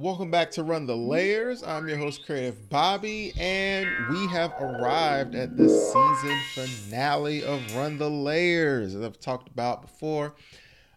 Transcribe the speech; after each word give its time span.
Welcome 0.00 0.28
back 0.28 0.50
to 0.52 0.64
Run 0.64 0.86
the 0.86 0.96
Layers. 0.96 1.62
I'm 1.62 1.86
your 1.86 1.98
host, 1.98 2.26
Creative 2.26 2.68
Bobby, 2.68 3.32
and 3.38 3.86
we 4.10 4.26
have 4.26 4.52
arrived 4.60 5.36
at 5.36 5.56
the 5.56 5.68
season 5.68 6.40
finale 6.52 7.44
of 7.44 7.76
Run 7.76 7.98
the 7.98 8.10
Layers. 8.10 8.96
As 8.96 9.02
I've 9.02 9.20
talked 9.20 9.46
about 9.46 9.82
before, 9.82 10.34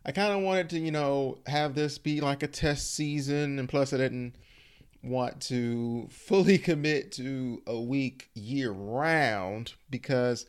I 0.04 0.12
kind 0.12 0.34
of 0.34 0.42
wanted 0.42 0.72
to, 0.72 0.80
you 0.80 0.90
know, 0.90 1.38
have 1.46 1.76
this 1.76 2.00
be 2.00 2.22
like 2.22 2.42
a 2.42 2.48
test 2.48 2.96
season, 2.96 3.60
and 3.60 3.70
plus, 3.70 3.94
I 3.94 3.98
didn't 3.98 4.36
want 5.04 5.42
to 5.42 6.08
fully 6.12 6.58
commit 6.58 7.12
to 7.14 7.62
a 7.68 7.80
week 7.80 8.32
year 8.34 8.72
round 8.72 9.76
because 9.92 10.48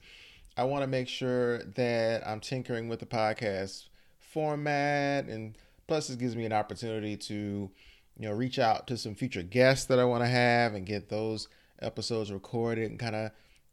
I 0.56 0.64
want 0.64 0.84
to 0.84 0.88
make 0.88 1.08
sure 1.08 1.58
that 1.64 2.26
I'm 2.26 2.40
tinkering 2.40 2.88
with 2.88 3.00
the 3.00 3.06
podcast 3.06 3.88
format, 4.18 5.26
and 5.26 5.54
plus, 5.86 6.08
it 6.08 6.18
gives 6.18 6.34
me 6.34 6.46
an 6.46 6.54
opportunity 6.54 7.18
to 7.18 7.70
you 8.18 8.28
know, 8.28 8.34
reach 8.34 8.58
out 8.58 8.86
to 8.88 8.96
some 8.96 9.14
future 9.14 9.42
guests 9.42 9.86
that 9.86 9.98
I 9.98 10.04
want 10.04 10.24
to 10.24 10.28
have 10.28 10.74
and 10.74 10.84
get 10.84 11.08
those 11.08 11.48
episodes 11.80 12.32
recorded 12.32 12.90
and 12.90 12.98
kind 12.98 13.14
of 13.14 13.30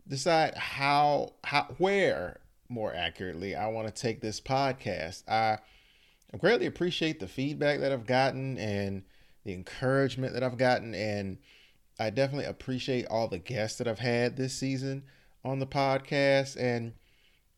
decide 0.08 0.56
how 0.56 1.34
how 1.44 1.64
where 1.80 2.40
more 2.70 2.94
accurately 2.94 3.56
I 3.56 3.68
want 3.68 3.88
to 3.88 4.02
take 4.02 4.22
this 4.22 4.40
podcast. 4.40 5.28
I, 5.28 5.58
I 6.34 6.38
greatly 6.38 6.68
appreciate 6.68 7.20
the 7.20 7.28
feedback 7.28 7.80
that 7.80 7.92
I've 7.92 8.06
gotten 8.06 8.58
and 8.58 9.04
the 9.44 9.54
encouragement 9.54 10.34
that 10.34 10.44
I've 10.44 10.58
gotten 10.58 10.94
and 10.94 11.38
I 12.00 12.10
definitely 12.10 12.46
appreciate 12.46 13.06
all 13.08 13.28
the 13.28 13.40
guests 13.40 13.78
that 13.78 13.88
I've 13.88 14.00
had 14.00 14.36
this 14.36 14.54
season 14.54 15.04
on 15.44 15.60
the 15.60 15.68
podcast 15.68 16.60
and 16.60 16.94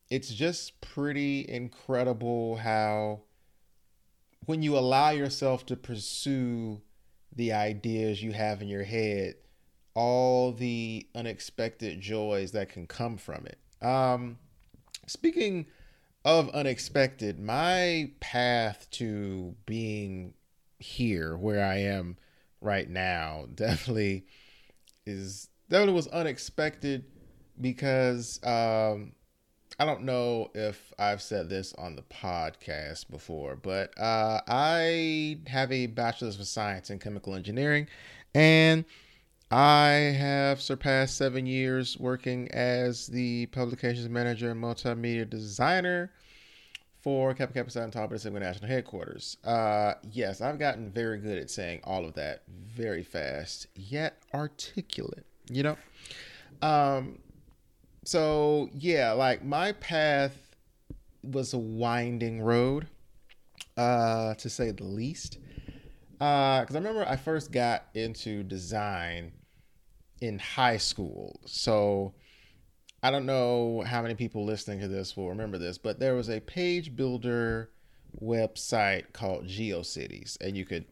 it's 0.10 0.30
just 0.30 0.80
pretty 0.80 1.48
incredible 1.50 2.58
how 2.58 3.22
when 4.46 4.62
you 4.62 4.78
allow 4.78 5.10
yourself 5.10 5.66
to 5.66 5.76
pursue 5.76 6.82
the 7.38 7.54
ideas 7.54 8.22
you 8.22 8.34
have 8.34 8.62
in 8.62 8.68
your 8.68 8.84
head, 8.84 9.36
all 9.94 10.52
the 10.52 11.08
unexpected 11.16 12.02
joys 12.02 12.52
that 12.52 12.70
can 12.70 12.88
come 12.88 13.16
from 13.18 13.46
it. 13.46 13.60
Um, 13.86 14.40
speaking 15.06 15.68
of 16.26 16.50
unexpected, 16.50 17.40
my 17.40 18.12
path 18.20 18.88
to 18.92 19.56
being 19.66 20.34
here 20.80 21.38
where 21.38 21.64
I 21.64 21.78
am 21.78 22.18
right 22.60 22.90
now 22.90 23.46
definitely 23.56 24.26
is 25.06 25.50
definitely 25.70 25.94
was 25.94 26.08
unexpected 26.08 27.06
because 27.62 28.44
um, 28.44 29.14
I 29.80 29.86
don't 29.86 30.04
know 30.04 30.50
if 30.56 30.92
I've 30.98 31.22
said 31.22 31.50
this 31.50 31.74
on 31.76 31.96
the 31.96 32.02
podcast 32.02 33.10
before, 33.12 33.56
but 33.56 33.98
uh, 34.00 34.42
I 34.48 35.38
have 35.48 35.72
a 35.72 35.86
bachelor's 35.86 36.40
of 36.40 36.48
science 36.48 36.90
in 36.90 36.98
chemical 36.98 37.36
engineering, 37.36 37.88
and 38.34 38.86
I 39.52 40.16
have 40.18 40.62
surpassed 40.62 41.16
seven 41.16 41.46
years 41.46 41.96
working 42.00 42.50
as 42.52 43.06
the 43.06 43.46
publications 43.48 44.10
manager 44.10 44.50
and 44.50 44.62
multimedia 44.62 45.30
designer 45.30 46.12
for 47.00 47.36
Kappa 47.36 47.54
Kappa 47.54 47.70
Psi 47.70 47.88
Tau 47.92 48.08
Beta 48.08 48.20
Sigma 48.20 48.40
National 48.40 48.70
Headquarters. 48.70 49.38
Uh, 49.44 49.94
yes, 50.12 50.42
I've 50.42 50.58
gotten 50.58 50.90
very 50.90 51.20
good 51.20 51.38
at 51.38 51.52
saying 51.52 51.82
all 51.84 52.04
of 52.04 52.16
that 52.16 52.42
very 52.50 53.04
fast, 53.04 53.68
yet 53.76 54.24
articulate. 54.34 55.26
You 55.52 55.64
know, 55.64 55.78
um, 56.64 57.20
so 58.08 58.70
yeah, 58.74 59.12
like 59.12 59.44
my 59.44 59.74
path 59.74 60.32
was 61.24 61.54
a 61.54 61.58
winding 61.58 62.42
road, 62.42 62.88
uh, 63.76 64.34
to 64.36 64.50
say 64.50 64.72
the 64.72 64.86
least. 64.86 65.40
Uh, 66.22 66.62
because 66.62 66.78
I 66.78 66.80
remember 66.80 67.06
I 67.06 67.18
first 67.18 67.52
got 67.52 67.84
into 67.96 68.44
design 68.44 69.34
in 70.22 70.40
high 70.40 70.78
school. 70.78 71.42
So 71.48 72.14
I 73.04 73.12
don't 73.12 73.26
know 73.26 73.84
how 73.86 74.02
many 74.02 74.16
people 74.16 74.46
listening 74.46 74.80
to 74.80 74.88
this 74.88 75.18
will 75.18 75.28
remember 75.28 75.58
this, 75.58 75.78
but 75.78 76.00
there 76.00 76.16
was 76.16 76.30
a 76.30 76.40
page 76.40 76.96
builder 76.96 77.72
website 78.22 79.12
called 79.12 79.48
GeoCities, 79.48 80.38
and 80.40 80.56
you 80.56 80.64
could 80.64 80.86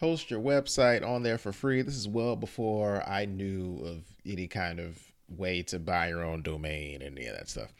host 0.00 0.30
your 0.30 0.40
website 0.40 1.02
on 1.02 1.22
there 1.22 1.38
for 1.38 1.50
free. 1.50 1.80
This 1.80 1.96
is 1.96 2.06
well 2.06 2.36
before 2.36 3.02
I 3.08 3.24
knew 3.24 3.82
of 3.86 4.02
any 4.26 4.48
kind 4.48 4.80
of 4.80 4.98
way 5.28 5.62
to 5.62 5.78
buy 5.78 6.08
your 6.08 6.24
own 6.24 6.42
domain 6.42 7.02
and 7.02 7.18
any 7.18 7.26
of 7.26 7.36
that 7.36 7.48
stuff. 7.48 7.72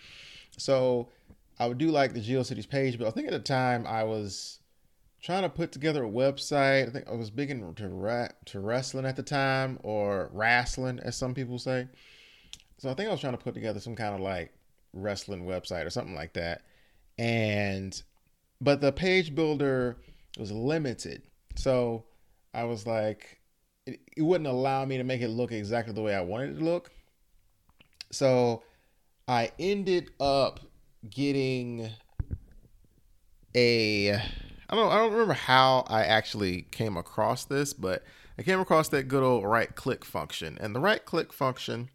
So 0.56 1.08
I 1.58 1.66
would 1.66 1.78
do 1.78 1.90
like 1.90 2.14
the 2.14 2.20
GeoCities 2.20 2.68
page, 2.68 2.98
but 2.98 3.06
I 3.06 3.10
think 3.10 3.26
at 3.26 3.32
the 3.32 3.38
time 3.38 3.86
I 3.86 4.04
was 4.04 4.58
trying 5.22 5.42
to 5.42 5.48
put 5.48 5.72
together 5.72 6.04
a 6.04 6.10
website. 6.10 6.88
I 6.88 6.90
think 6.90 7.08
I 7.08 7.14
was 7.14 7.30
big 7.30 7.50
into 7.50 7.72
to 8.46 8.60
wrestling 8.60 9.06
at 9.06 9.16
the 9.16 9.22
time, 9.22 9.78
or 9.82 10.30
wrestling 10.32 11.00
as 11.00 11.16
some 11.16 11.34
people 11.34 11.58
say. 11.58 11.88
So 12.78 12.90
I 12.90 12.94
think 12.94 13.08
I 13.08 13.12
was 13.12 13.20
trying 13.20 13.36
to 13.36 13.42
put 13.42 13.54
together 13.54 13.80
some 13.80 13.96
kind 13.96 14.14
of 14.14 14.20
like 14.20 14.52
wrestling 14.92 15.44
website 15.44 15.86
or 15.86 15.90
something 15.90 16.14
like 16.14 16.34
that. 16.34 16.62
And 17.18 18.00
but 18.60 18.80
the 18.80 18.92
page 18.92 19.34
builder 19.34 19.96
was 20.38 20.52
limited. 20.52 21.22
So 21.56 22.04
I 22.54 22.64
was 22.64 22.86
like 22.86 23.40
it, 23.86 24.00
it 24.16 24.22
wouldn't 24.22 24.48
allow 24.48 24.84
me 24.84 24.98
to 24.98 25.04
make 25.04 25.20
it 25.20 25.28
look 25.28 25.50
exactly 25.50 25.92
the 25.92 26.02
way 26.02 26.14
I 26.14 26.20
wanted 26.20 26.50
it 26.50 26.58
to 26.58 26.64
look. 26.64 26.90
So 28.10 28.62
I 29.26 29.52
ended 29.58 30.10
up 30.18 30.60
getting 31.08 31.90
a 33.54 34.14
I 34.70 34.74
don't 34.74 34.92
I 34.92 34.98
don't 34.98 35.12
remember 35.12 35.34
how 35.34 35.84
I 35.88 36.02
actually 36.04 36.62
came 36.70 36.96
across 36.96 37.44
this, 37.44 37.72
but 37.72 38.02
I 38.38 38.42
came 38.42 38.60
across 38.60 38.88
that 38.88 39.08
good 39.08 39.22
old 39.22 39.44
right 39.44 39.74
click 39.74 40.04
function. 40.04 40.58
And 40.60 40.74
the 40.74 40.80
right 40.80 41.04
click 41.04 41.32
function 41.32 41.90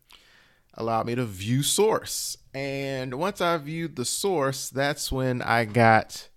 allowed 0.73 1.05
me 1.05 1.15
to 1.15 1.25
view 1.25 1.63
source. 1.63 2.37
And 2.53 3.15
once 3.15 3.41
I 3.41 3.57
viewed 3.57 3.95
the 3.95 4.05
source, 4.05 4.69
that's 4.69 5.11
when 5.11 5.41
I 5.41 5.65
got 5.65 6.29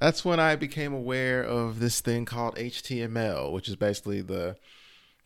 that's 0.00 0.24
when 0.24 0.38
I 0.38 0.56
became 0.56 0.92
aware 0.92 1.42
of 1.42 1.80
this 1.80 2.00
thing 2.02 2.26
called 2.26 2.56
HTML, 2.56 3.52
which 3.52 3.68
is 3.68 3.76
basically 3.76 4.20
the 4.20 4.56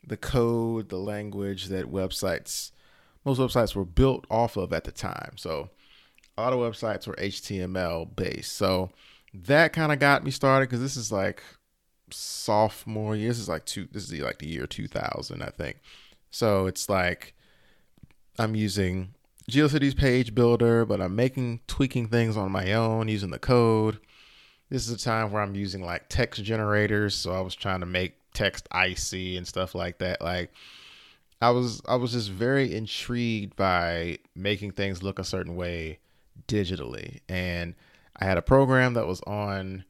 the 0.05 0.17
code, 0.17 0.89
the 0.89 0.97
language 0.97 1.67
that 1.67 1.91
websites 1.91 2.71
most 3.25 3.39
websites 3.39 3.75
were 3.75 3.85
built 3.85 4.25
off 4.29 4.57
of 4.57 4.73
at 4.73 4.83
the 4.83 4.91
time. 4.91 5.33
So 5.37 5.69
a 6.37 6.41
lot 6.41 6.53
of 6.53 6.59
websites 6.59 7.07
were 7.07 7.15
HTML 7.15 8.15
based. 8.15 8.53
So 8.53 8.91
that 9.33 9.73
kind 9.73 9.91
of 9.91 9.99
got 9.99 10.23
me 10.23 10.31
started 10.31 10.69
because 10.69 10.81
this 10.81 10.97
is 10.97 11.11
like 11.11 11.43
sophomore 12.09 13.15
year. 13.15 13.29
This 13.29 13.39
is 13.39 13.49
like 13.49 13.65
two. 13.65 13.87
This 13.91 14.11
is 14.11 14.19
like 14.21 14.39
the 14.39 14.47
year 14.47 14.65
2000, 14.67 15.41
I 15.41 15.49
think. 15.49 15.79
So 16.31 16.65
it's 16.65 16.89
like 16.89 17.33
I'm 18.39 18.55
using 18.55 19.13
GeoCities 19.49 19.95
page 19.95 20.33
builder, 20.33 20.85
but 20.85 21.01
I'm 21.01 21.15
making 21.15 21.61
tweaking 21.67 22.07
things 22.07 22.37
on 22.37 22.51
my 22.51 22.73
own 22.73 23.07
using 23.07 23.31
the 23.31 23.39
code. 23.39 23.99
This 24.69 24.87
is 24.87 24.93
a 24.93 25.03
time 25.03 25.31
where 25.31 25.41
I'm 25.41 25.55
using 25.55 25.83
like 25.83 26.07
text 26.09 26.43
generators. 26.43 27.15
So 27.15 27.33
I 27.33 27.41
was 27.41 27.55
trying 27.55 27.81
to 27.81 27.85
make 27.85 28.15
text 28.33 28.67
icy 28.71 29.37
and 29.37 29.45
stuff 29.47 29.75
like 29.75 29.97
that. 29.99 30.21
Like 30.21 30.51
I 31.41 31.49
was 31.49 31.81
I 31.87 31.95
was 31.95 32.11
just 32.11 32.29
very 32.29 32.75
intrigued 32.75 33.55
by 33.55 34.19
making 34.35 34.71
things 34.71 35.01
look 35.01 35.17
a 35.17 35.23
certain 35.23 35.55
way 35.55 35.99
digitally. 36.47 37.19
And 37.27 37.75
I 38.17 38.25
had 38.25 38.37
a 38.37 38.43
program 38.43 38.93
that 38.93 39.07
was 39.07 39.21
on 39.21 39.85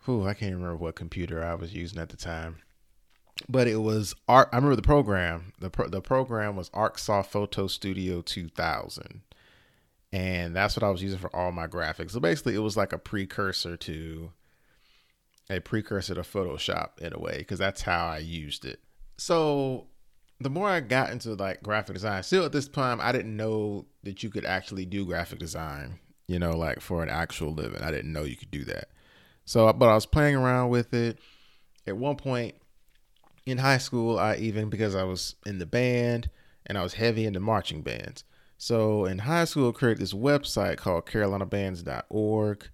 who 0.00 0.26
I 0.26 0.34
can't 0.34 0.54
remember 0.54 0.76
what 0.76 0.96
computer 0.96 1.42
I 1.42 1.54
was 1.54 1.74
using 1.74 1.98
at 2.00 2.10
the 2.10 2.16
time. 2.16 2.58
But 3.48 3.68
it 3.68 3.76
was 3.76 4.14
art 4.28 4.50
I 4.52 4.56
remember 4.56 4.76
the 4.76 4.82
program. 4.82 5.54
The 5.60 5.70
pro, 5.70 5.88
the 5.88 6.02
program 6.02 6.56
was 6.56 6.68
ArcSoft 6.70 7.26
Photo 7.26 7.66
Studio 7.66 8.20
2000. 8.20 9.22
And 10.12 10.54
that's 10.54 10.76
what 10.76 10.82
I 10.82 10.90
was 10.90 11.02
using 11.02 11.18
for 11.18 11.34
all 11.34 11.52
my 11.52 11.66
graphics. 11.66 12.10
So 12.10 12.20
basically 12.20 12.54
it 12.54 12.58
was 12.58 12.76
like 12.76 12.92
a 12.92 12.98
precursor 12.98 13.78
to 13.78 14.30
a 15.48 15.60
precursor 15.60 16.14
to 16.14 16.20
Photoshop 16.20 16.98
in 17.00 17.14
a 17.14 17.18
way 17.18 17.38
because 17.38 17.58
that's 17.58 17.80
how 17.80 18.08
I 18.08 18.18
used 18.18 18.66
it. 18.66 18.80
So 19.16 19.86
the 20.42 20.50
more 20.50 20.68
I 20.68 20.80
got 20.80 21.10
into 21.10 21.34
like 21.34 21.62
graphic 21.62 21.94
design, 21.94 22.22
still 22.22 22.44
at 22.44 22.52
this 22.52 22.68
time, 22.68 23.00
I 23.00 23.12
didn't 23.12 23.36
know 23.36 23.86
that 24.02 24.22
you 24.22 24.30
could 24.30 24.44
actually 24.44 24.86
do 24.86 25.04
graphic 25.04 25.38
design, 25.38 25.98
you 26.26 26.38
know, 26.38 26.56
like 26.56 26.80
for 26.80 27.02
an 27.02 27.08
actual 27.08 27.52
living. 27.52 27.82
I 27.82 27.90
didn't 27.90 28.12
know 28.12 28.24
you 28.24 28.36
could 28.36 28.50
do 28.50 28.64
that. 28.64 28.88
So, 29.44 29.72
but 29.72 29.88
I 29.88 29.94
was 29.94 30.06
playing 30.06 30.36
around 30.36 30.70
with 30.70 30.94
it. 30.94 31.18
At 31.86 31.96
one 31.96 32.16
point 32.16 32.54
in 33.46 33.58
high 33.58 33.78
school, 33.78 34.18
I 34.18 34.36
even, 34.36 34.70
because 34.70 34.94
I 34.94 35.02
was 35.02 35.34
in 35.44 35.58
the 35.58 35.66
band 35.66 36.30
and 36.66 36.78
I 36.78 36.82
was 36.82 36.94
heavy 36.94 37.26
into 37.26 37.40
marching 37.40 37.82
bands. 37.82 38.24
So 38.56 39.04
in 39.04 39.18
high 39.18 39.44
school, 39.44 39.70
I 39.70 39.72
created 39.72 40.00
this 40.00 40.12
website 40.12 40.76
called 40.76 41.06
carolinabands.org 41.06 42.68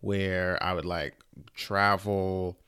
where 0.00 0.62
I 0.62 0.74
would 0.74 0.84
like 0.84 1.14
travel 1.54 2.58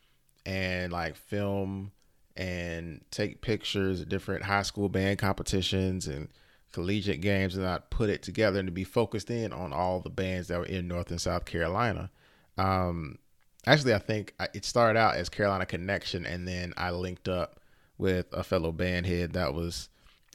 and 0.47 0.93
like 0.93 1.17
film 1.17 1.93
and 2.37 3.01
take 3.11 3.43
pictures 3.43 4.01
of 4.01 4.09
different 4.09 4.45
high 4.45 4.63
school 4.63 4.89
band 4.89 5.19
competitions 5.19 6.07
and 6.07 6.29
collegiate 6.73 7.21
games 7.21 7.57
and 7.57 7.67
I'd 7.67 7.91
put 7.91 8.11
it 8.11 8.23
together 8.23 8.59
and 8.59 8.69
to 8.69 8.73
be 8.73 8.85
focused 8.85 9.31
in 9.31 9.53
on 9.53 9.73
all 9.73 10.01
the 10.01 10.11
bands 10.11 10.49
that 10.49 10.59
were 10.59 10.67
in 10.67 10.89
North 10.89 11.11
and 11.11 11.21
South 11.21 11.45
Carolina. 11.45 12.11
Um, 12.57 13.19
actually, 13.67 13.95
I 13.95 13.99
think 13.99 14.35
it 14.55 14.65
started 14.65 14.99
out 14.99 15.17
as 15.17 15.29
Carolina 15.29 15.67
Connection, 15.67 16.27
and 16.27 16.47
then 16.47 16.75
I 16.77 16.91
linked 16.91 17.29
up 17.29 17.61
with 17.99 18.27
a 18.33 18.45
fellow 18.45 18.73
band 18.73 19.07
head 19.07 19.33
that 19.33 19.55
was 19.55 19.89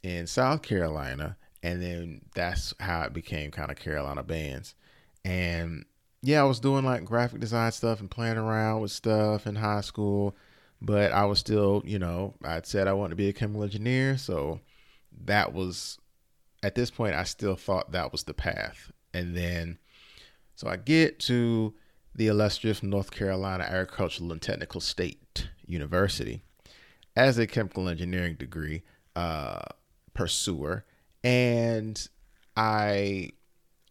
in 0.03 0.27
South 0.27 0.62
Carolina, 0.62 1.38
and 1.63 1.81
then 1.81 2.21
that's 2.36 2.74
how 2.80 3.03
it 3.03 3.13
became 3.13 3.51
kind 3.51 3.71
of 3.71 3.77
Carolina 3.77 4.24
bands. 4.24 4.75
And 5.24 5.86
yeah, 6.21 6.42
I 6.42 6.45
was 6.45 6.59
doing 6.59 6.86
like 6.86 7.06
graphic 7.06 7.39
design 7.39 7.71
stuff 7.71 8.00
and 8.00 8.09
playing 8.09 8.38
around 8.38 8.81
with 8.81 8.92
stuff 8.92 9.47
in 9.47 9.56
high 9.56 9.81
school, 9.81 10.36
but 10.81 11.12
I 11.12 11.25
was 11.25 11.39
still, 11.39 11.81
you 11.86 12.00
know, 12.00 12.36
I'd 12.44 12.66
said 12.66 12.88
I 12.88 12.94
wanted 12.94 13.12
to 13.12 13.16
be 13.16 13.30
a 13.30 13.33
chemical 13.33 13.63
engineer, 13.63 14.18
so 14.18 14.60
that 15.25 15.54
was 15.54 15.98
at 16.63 16.75
this 16.75 16.92
point 16.92 17.16
I 17.16 17.24
still 17.24 17.56
thought 17.56 17.92
that 17.92 18.12
was 18.12 18.24
the 18.24 18.33
path. 18.33 18.92
And 19.13 19.36
then 19.36 19.77
so 20.56 20.68
I 20.68 20.77
get 20.77 21.19
to 21.22 21.74
the 22.13 22.27
illustrious 22.27 22.81
North 22.81 23.12
Carolina 23.12 23.63
Agricultural 23.66 24.31
and 24.31 24.42
Technical 24.42 24.81
State 24.81 25.50
University 25.66 26.42
as 27.16 27.38
a 27.38 27.48
chemical 27.48 27.89
engineering 27.89 28.36
degree 28.36 28.83
uh, 29.16 29.62
pursuer. 30.13 30.86
And 31.24 32.07
I 32.56 33.31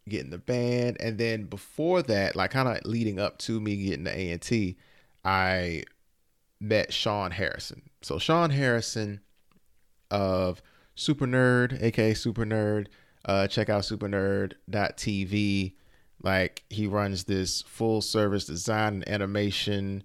get 0.08 0.24
in 0.24 0.30
the 0.30 0.38
band. 0.38 0.96
And 1.00 1.18
then 1.18 1.44
before 1.44 2.02
that, 2.02 2.36
like 2.36 2.50
kind 2.50 2.68
of 2.68 2.84
leading 2.84 3.18
up 3.18 3.38
to 3.38 3.60
me 3.60 3.76
getting 3.76 4.04
the 4.04 4.16
A&T, 4.16 4.76
I 5.24 5.84
met 6.64 6.92
Sean 6.92 7.30
Harrison. 7.30 7.82
So 8.02 8.18
Sean 8.18 8.50
Harrison 8.50 9.20
of 10.10 10.62
Super 10.94 11.26
Nerd, 11.26 11.80
aka 11.82 12.14
Super 12.14 12.44
Nerd. 12.44 12.86
Uh, 13.24 13.46
check 13.46 13.68
out 13.68 13.82
supernerd.tv. 13.82 15.74
Like 16.22 16.64
he 16.70 16.86
runs 16.86 17.24
this 17.24 17.62
full 17.62 18.00
service 18.00 18.46
design 18.46 18.94
and 18.94 19.08
animation 19.08 20.04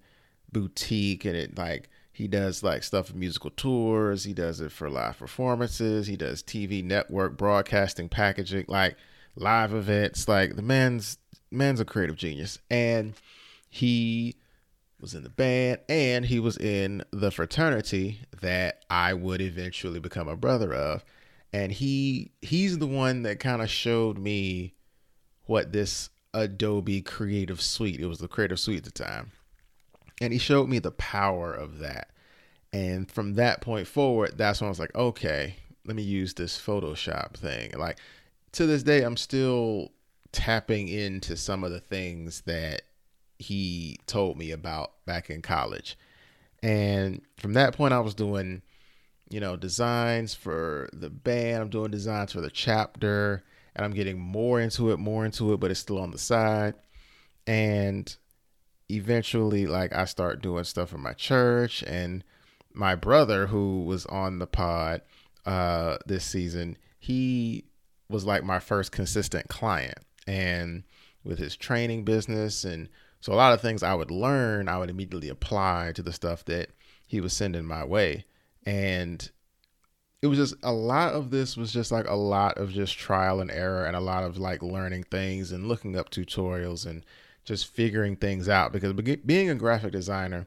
boutique, 0.52 1.24
and 1.24 1.36
it 1.36 1.56
like 1.56 1.88
he 2.12 2.28
does 2.28 2.62
like 2.62 2.82
stuff 2.82 3.08
for 3.08 3.16
musical 3.16 3.50
tours. 3.50 4.24
He 4.24 4.34
does 4.34 4.60
it 4.60 4.72
for 4.72 4.90
live 4.90 5.18
performances. 5.18 6.06
He 6.06 6.16
does 6.16 6.42
TV 6.42 6.84
network 6.84 7.36
broadcasting 7.38 8.08
packaging, 8.08 8.66
like 8.68 8.96
live 9.36 9.72
events. 9.72 10.28
Like 10.28 10.56
the 10.56 10.62
man's 10.62 11.16
man's 11.50 11.80
a 11.80 11.84
creative 11.84 12.16
genius, 12.16 12.58
and 12.70 13.14
he 13.70 14.36
was 15.00 15.14
in 15.14 15.22
the 15.22 15.30
band 15.30 15.80
and 15.88 16.24
he 16.26 16.38
was 16.38 16.56
in 16.58 17.02
the 17.10 17.30
fraternity 17.30 18.20
that 18.40 18.84
I 18.90 19.14
would 19.14 19.40
eventually 19.40 20.00
become 20.00 20.28
a 20.28 20.36
brother 20.36 20.74
of. 20.74 21.04
And 21.52 21.72
he 21.72 22.32
he's 22.42 22.78
the 22.78 22.86
one 22.86 23.22
that 23.22 23.40
kind 23.40 23.62
of 23.62 23.70
showed 23.70 24.18
me 24.18 24.74
what 25.46 25.72
this 25.72 26.10
Adobe 26.32 27.02
Creative 27.02 27.60
Suite. 27.60 28.00
It 28.00 28.06
was 28.06 28.18
the 28.18 28.28
Creative 28.28 28.60
Suite 28.60 28.78
at 28.78 28.84
the 28.84 28.90
time. 28.90 29.32
And 30.20 30.32
he 30.32 30.38
showed 30.38 30.68
me 30.68 30.78
the 30.78 30.92
power 30.92 31.52
of 31.52 31.78
that. 31.78 32.10
And 32.72 33.10
from 33.10 33.34
that 33.34 33.60
point 33.60 33.88
forward, 33.88 34.36
that's 34.36 34.60
when 34.60 34.66
I 34.66 34.70
was 34.70 34.78
like, 34.78 34.94
okay, 34.94 35.56
let 35.84 35.96
me 35.96 36.02
use 36.02 36.34
this 36.34 36.60
Photoshop 36.60 37.34
thing. 37.34 37.72
Like 37.76 37.98
to 38.52 38.66
this 38.66 38.82
day, 38.82 39.02
I'm 39.02 39.16
still 39.16 39.90
tapping 40.32 40.88
into 40.88 41.36
some 41.36 41.64
of 41.64 41.72
the 41.72 41.80
things 41.80 42.42
that 42.42 42.82
he 43.40 43.96
told 44.06 44.36
me 44.36 44.50
about 44.50 44.92
back 45.06 45.30
in 45.30 45.40
college. 45.40 45.96
And 46.62 47.22
from 47.38 47.54
that 47.54 47.74
point, 47.74 47.94
I 47.94 48.00
was 48.00 48.14
doing, 48.14 48.60
you 49.30 49.40
know, 49.40 49.56
designs 49.56 50.34
for 50.34 50.90
the 50.92 51.08
band. 51.08 51.62
I'm 51.62 51.70
doing 51.70 51.90
designs 51.90 52.32
for 52.32 52.42
the 52.42 52.50
chapter, 52.50 53.42
and 53.74 53.84
I'm 53.84 53.94
getting 53.94 54.20
more 54.20 54.60
into 54.60 54.90
it, 54.90 54.98
more 54.98 55.24
into 55.24 55.54
it, 55.54 55.60
but 55.60 55.70
it's 55.70 55.80
still 55.80 55.98
on 55.98 56.10
the 56.10 56.18
side. 56.18 56.74
And 57.46 58.14
eventually, 58.90 59.66
like, 59.66 59.94
I 59.94 60.04
start 60.04 60.42
doing 60.42 60.64
stuff 60.64 60.90
for 60.90 60.98
my 60.98 61.14
church. 61.14 61.82
And 61.84 62.22
my 62.74 62.94
brother, 62.94 63.46
who 63.46 63.84
was 63.84 64.04
on 64.06 64.38
the 64.38 64.46
pod 64.46 65.00
uh, 65.46 65.96
this 66.04 66.26
season, 66.26 66.76
he 66.98 67.64
was 68.10 68.26
like 68.26 68.44
my 68.44 68.58
first 68.58 68.92
consistent 68.92 69.48
client. 69.48 69.98
And 70.26 70.82
with 71.24 71.38
his 71.38 71.56
training 71.56 72.04
business 72.04 72.64
and 72.64 72.88
so 73.20 73.32
a 73.32 73.34
lot 73.34 73.52
of 73.52 73.60
things 73.60 73.82
I 73.82 73.94
would 73.94 74.10
learn, 74.10 74.68
I 74.68 74.78
would 74.78 74.90
immediately 74.90 75.28
apply 75.28 75.92
to 75.94 76.02
the 76.02 76.12
stuff 76.12 76.44
that 76.46 76.70
he 77.06 77.20
was 77.20 77.32
sending 77.32 77.64
my 77.64 77.84
way. 77.84 78.24
And 78.64 79.30
it 80.22 80.26
was 80.26 80.38
just 80.38 80.54
a 80.62 80.72
lot 80.72 81.14
of 81.14 81.30
this 81.30 81.56
was 81.56 81.72
just 81.72 81.90
like 81.90 82.06
a 82.08 82.14
lot 82.14 82.58
of 82.58 82.70
just 82.70 82.98
trial 82.98 83.40
and 83.40 83.50
error 83.50 83.84
and 83.84 83.96
a 83.96 84.00
lot 84.00 84.24
of 84.24 84.38
like 84.38 84.62
learning 84.62 85.04
things 85.04 85.52
and 85.52 85.68
looking 85.68 85.96
up 85.96 86.10
tutorials 86.10 86.86
and 86.86 87.04
just 87.44 87.66
figuring 87.66 88.16
things 88.16 88.48
out 88.48 88.72
because 88.72 88.92
being 88.92 89.50
a 89.50 89.54
graphic 89.54 89.92
designer 89.92 90.46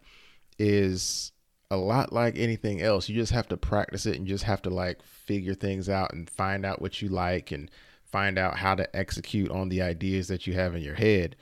is 0.59 1.31
a 1.71 1.77
lot 1.77 2.13
like 2.13 2.37
anything 2.37 2.81
else. 2.81 3.09
You 3.09 3.15
just 3.15 3.31
have 3.31 3.47
to 3.49 3.57
practice 3.57 4.05
it 4.05 4.15
and 4.17 4.27
just 4.27 4.43
have 4.43 4.61
to 4.63 4.69
like 4.69 5.01
figure 5.03 5.55
things 5.55 5.89
out 5.89 6.13
and 6.13 6.29
find 6.29 6.65
out 6.65 6.81
what 6.81 7.01
you 7.01 7.09
like 7.09 7.51
and 7.51 7.69
find 8.03 8.37
out 8.37 8.57
how 8.57 8.75
to 8.75 8.95
execute 8.95 9.49
on 9.49 9.69
the 9.69 9.81
ideas 9.81 10.27
that 10.27 10.45
you 10.45 10.53
have 10.53 10.75
in 10.75 10.83
your 10.83 10.95
head. 10.95 11.35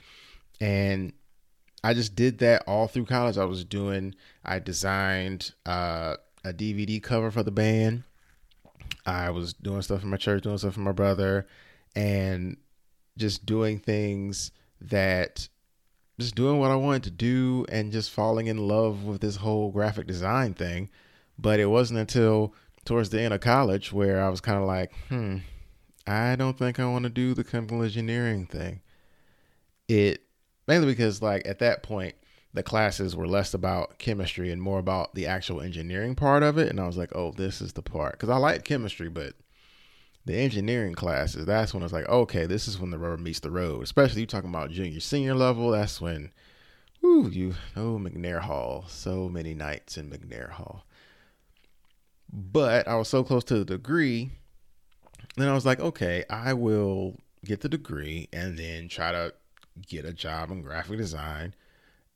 And 0.58 1.12
I 1.84 1.94
just 1.94 2.14
did 2.14 2.38
that 2.38 2.62
all 2.66 2.86
through 2.86 3.06
college. 3.06 3.38
I 3.38 3.44
was 3.44 3.64
doing, 3.64 4.14
I 4.44 4.58
designed 4.58 5.52
uh, 5.66 6.16
a 6.44 6.52
DVD 6.52 7.02
cover 7.02 7.30
for 7.30 7.42
the 7.42 7.50
band. 7.50 8.04
I 9.04 9.30
was 9.30 9.52
doing 9.52 9.82
stuff 9.82 10.02
for 10.02 10.06
my 10.06 10.16
church, 10.16 10.44
doing 10.44 10.58
stuff 10.58 10.74
for 10.74 10.80
my 10.80 10.92
brother, 10.92 11.46
and 11.96 12.56
just 13.18 13.44
doing 13.44 13.78
things 13.78 14.52
that, 14.80 15.48
just 16.20 16.36
doing 16.36 16.58
what 16.58 16.70
I 16.70 16.76
wanted 16.76 17.04
to 17.04 17.10
do 17.10 17.66
and 17.68 17.90
just 17.90 18.10
falling 18.10 18.46
in 18.46 18.68
love 18.68 19.02
with 19.02 19.20
this 19.20 19.36
whole 19.36 19.72
graphic 19.72 20.06
design 20.06 20.54
thing. 20.54 20.88
But 21.36 21.58
it 21.58 21.66
wasn't 21.66 21.98
until 21.98 22.54
towards 22.84 23.10
the 23.10 23.20
end 23.20 23.34
of 23.34 23.40
college 23.40 23.92
where 23.92 24.22
I 24.22 24.28
was 24.28 24.40
kind 24.40 24.58
of 24.58 24.64
like, 24.64 24.92
hmm, 25.08 25.38
I 26.06 26.36
don't 26.36 26.58
think 26.58 26.78
I 26.78 26.86
want 26.86 27.04
to 27.04 27.10
do 27.10 27.34
the 27.34 27.44
chemical 27.44 27.82
engineering 27.82 28.46
thing. 28.46 28.82
It 29.88 30.22
mainly 30.72 30.86
because 30.86 31.20
like 31.20 31.46
at 31.46 31.58
that 31.58 31.82
point 31.82 32.14
the 32.54 32.62
classes 32.62 33.14
were 33.14 33.26
less 33.26 33.52
about 33.52 33.98
chemistry 33.98 34.50
and 34.50 34.62
more 34.62 34.78
about 34.78 35.14
the 35.14 35.26
actual 35.26 35.60
engineering 35.60 36.14
part 36.14 36.42
of 36.42 36.56
it 36.56 36.70
and 36.70 36.80
i 36.80 36.86
was 36.86 36.96
like 36.96 37.14
oh 37.14 37.30
this 37.32 37.60
is 37.60 37.74
the 37.74 37.82
part. 37.82 38.12
Because 38.12 38.30
i 38.30 38.36
like 38.36 38.64
chemistry 38.64 39.10
but 39.10 39.34
the 40.24 40.34
engineering 40.34 40.94
classes 40.94 41.44
that's 41.44 41.74
when 41.74 41.82
it's 41.82 41.92
like 41.92 42.08
okay 42.08 42.46
this 42.46 42.66
is 42.66 42.78
when 42.78 42.90
the 42.90 42.98
rubber 42.98 43.18
meets 43.18 43.40
the 43.40 43.50
road. 43.50 43.82
Especially 43.82 44.22
you 44.22 44.26
talking 44.26 44.48
about 44.48 44.70
junior 44.70 45.00
senior 45.00 45.34
level 45.34 45.70
that's 45.70 46.00
when 46.00 46.30
Ooh, 47.04 47.28
you 47.30 47.54
oh 47.76 47.98
mcnair 48.00 48.40
hall 48.40 48.84
so 48.88 49.28
many 49.28 49.52
nights 49.52 49.98
in 49.98 50.08
mcnair 50.08 50.52
hall. 50.52 50.86
But 52.32 52.88
i 52.88 52.94
was 52.94 53.08
so 53.08 53.22
close 53.22 53.44
to 53.44 53.58
the 53.58 53.66
degree 53.66 54.30
then 55.36 55.48
i 55.48 55.52
was 55.52 55.66
like 55.66 55.80
okay 55.80 56.24
i 56.30 56.54
will 56.54 57.18
get 57.44 57.60
the 57.60 57.68
degree 57.68 58.28
and 58.32 58.58
then 58.58 58.88
try 58.88 59.12
to 59.12 59.34
get 59.86 60.04
a 60.04 60.12
job 60.12 60.50
in 60.50 60.62
graphic 60.62 60.98
design. 60.98 61.54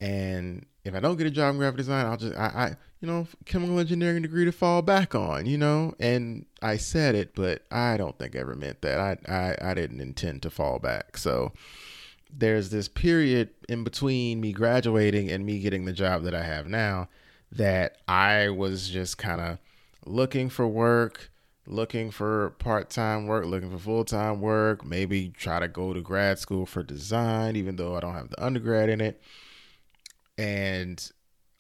And 0.01 0.67
if 0.85 0.95
I 0.95 1.01
don't 1.01 1.17
get 1.17 1.27
a 1.27 1.31
job 1.31 1.55
in 1.55 1.59
graphic 1.59 1.79
design, 1.79 2.07
I'll 2.07 2.17
just 2.17 2.37
I, 2.37 2.47
I 2.47 2.77
you 3.01 3.09
know 3.09 3.27
chemical 3.45 3.79
engineering 3.79 4.23
degree 4.23 4.45
to 4.45 4.53
fall 4.53 4.83
back 4.83 5.15
on, 5.15 5.47
you 5.47 5.59
know. 5.59 5.95
And 5.99 6.47
I 6.63 6.77
said 6.77 7.15
it, 7.15 7.35
but 7.35 7.63
I 7.71 7.97
don't 7.97 8.19
think 8.19 8.37
I 8.37 8.41
ever 8.41 8.55
meant 8.55 8.83
that. 8.83 9.01
I 9.01 9.33
I, 9.33 9.71
I 9.71 9.75
didn't 9.75 10.01
intend 10.01 10.43
to 10.43 10.51
fall 10.51 10.79
back. 10.79 11.17
So 11.17 11.53
there's 12.31 12.71
this 12.71 12.89
period 12.89 13.51
in 13.69 13.85
between 13.85 14.41
me 14.41 14.53
graduating 14.53 15.31
and 15.31 15.47
me 15.47 15.61
getting 15.61 15.85
the 15.85 15.93
job 15.93 16.25
that 16.25 16.35
I 16.35 16.43
have 16.43 16.67
now 16.67 17.09
that 17.53 17.99
I 18.07 18.49
was 18.51 18.89
just 18.89 19.19
kind 19.19 19.41
of 19.41 19.59
looking 20.05 20.49
for 20.49 20.67
work 20.67 21.31
looking 21.67 22.11
for 22.11 22.51
part 22.59 22.91
time 22.91 23.27
work, 23.27 23.47
looking 23.47 23.71
for 23.71 23.79
full 23.79 24.05
time 24.05 24.41
work, 24.41 24.85
maybe 24.85 25.29
try 25.31 25.59
to 25.59 25.69
go 25.69 25.93
to 25.93 26.01
grad 26.01 26.39
school 26.39 26.67
for 26.67 26.83
design, 26.83 27.57
even 27.57 27.77
though 27.77 27.97
I 27.97 28.01
don't 28.01 28.15
have 28.15 28.31
the 28.31 28.45
undergrad 28.45 28.89
in 28.89 29.01
it. 29.01 29.21
And 30.39 31.11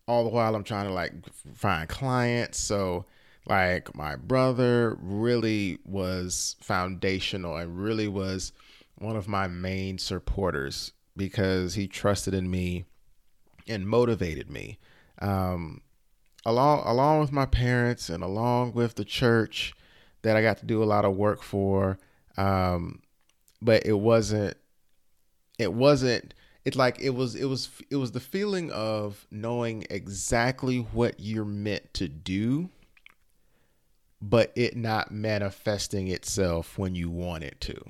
all 0.06 0.24
the 0.24 0.30
while, 0.30 0.54
I'm 0.54 0.64
trying 0.64 0.86
to 0.86 0.92
like 0.92 1.12
find 1.54 1.88
clients. 1.88 2.58
So, 2.58 3.06
like, 3.48 3.94
my 3.94 4.16
brother 4.16 4.96
really 5.00 5.78
was 5.84 6.56
foundational 6.60 7.56
and 7.56 7.78
really 7.78 8.08
was 8.08 8.52
one 8.96 9.16
of 9.16 9.28
my 9.28 9.46
main 9.46 9.98
supporters 9.98 10.92
because 11.16 11.74
he 11.74 11.86
trusted 11.86 12.34
in 12.34 12.50
me 12.50 12.84
and 13.68 13.88
motivated 13.88 14.50
me. 14.50 14.78
Um, 15.20 15.80
along 16.44 16.82
along 16.86 17.20
with 17.20 17.32
my 17.32 17.46
parents 17.46 18.08
and 18.08 18.22
along 18.22 18.72
with 18.72 18.94
the 18.94 19.04
church 19.04 19.74
that 20.22 20.36
I 20.36 20.42
got 20.42 20.58
to 20.58 20.66
do 20.66 20.82
a 20.82 20.84
lot 20.84 21.04
of 21.04 21.16
work 21.16 21.42
for. 21.42 21.98
Um, 22.36 23.02
but 23.62 23.86
it 23.86 23.98
wasn't, 23.98 24.56
it 25.58 25.72
wasn't, 25.72 26.34
it's 26.64 26.76
like 26.76 27.00
it 27.00 27.10
was, 27.10 27.34
it 27.34 27.44
was, 27.46 27.70
it 27.90 27.96
was 27.96 28.12
the 28.12 28.20
feeling 28.20 28.70
of 28.72 29.26
knowing 29.30 29.86
exactly 29.88 30.78
what 30.78 31.20
you're 31.20 31.44
meant 31.44 31.94
to 31.94 32.08
do, 32.08 32.70
but 34.20 34.52
it 34.56 34.76
not 34.76 35.10
manifesting 35.10 36.08
itself 36.08 36.78
when 36.78 36.94
you 36.94 37.08
want 37.08 37.44
it 37.44 37.60
to. 37.62 37.80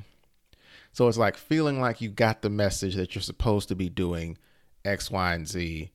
So 0.93 1.09
it's 1.09 1.19
like 1.19 1.37
feeling 1.37 1.81
like 1.81 2.01
you 2.01 2.09
got 2.09 2.43
the 2.43 2.51
message 2.51 2.95
that 2.95 3.15
you're 3.15 3.23
supposed 3.23 3.69
to 3.69 3.75
be 3.75 3.89
doing 3.89 4.39
X, 4.85 5.11
Y, 5.11 5.35
and 5.35 5.47
Z. 5.47 5.91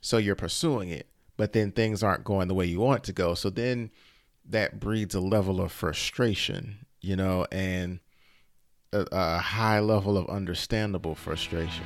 So 0.00 0.18
you're 0.18 0.36
pursuing 0.36 0.90
it, 0.90 1.08
but 1.36 1.52
then 1.52 1.72
things 1.72 2.02
aren't 2.02 2.24
going 2.24 2.46
the 2.46 2.54
way 2.54 2.66
you 2.66 2.78
want 2.78 3.04
to 3.04 3.12
go. 3.12 3.34
So 3.34 3.50
then 3.50 3.90
that 4.48 4.80
breeds 4.80 5.14
a 5.14 5.20
level 5.20 5.60
of 5.60 5.70
frustration, 5.70 6.86
you 7.00 7.14
know, 7.16 7.46
and 7.52 8.00
a, 8.92 9.06
a 9.12 9.38
high 9.38 9.80
level 9.80 10.16
of 10.16 10.28
understandable 10.28 11.14
frustration. 11.14 11.84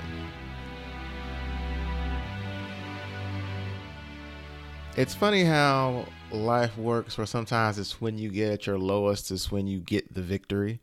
It's 4.94 5.14
funny 5.14 5.44
how 5.44 6.06
life 6.30 6.76
works, 6.76 7.16
where 7.16 7.26
sometimes 7.26 7.78
it's 7.78 8.00
when 8.00 8.18
you 8.18 8.28
get 8.28 8.52
at 8.52 8.66
your 8.66 8.78
lowest, 8.78 9.30
is 9.30 9.50
when 9.50 9.66
you 9.66 9.80
get 9.80 10.12
the 10.12 10.22
victory. 10.22 10.80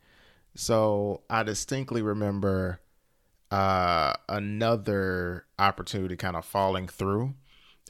So 0.55 1.21
I 1.29 1.43
distinctly 1.43 2.01
remember 2.01 2.79
uh, 3.51 4.13
another 4.27 5.45
opportunity 5.59 6.15
kind 6.15 6.35
of 6.35 6.43
falling 6.43 6.87
through, 6.87 7.35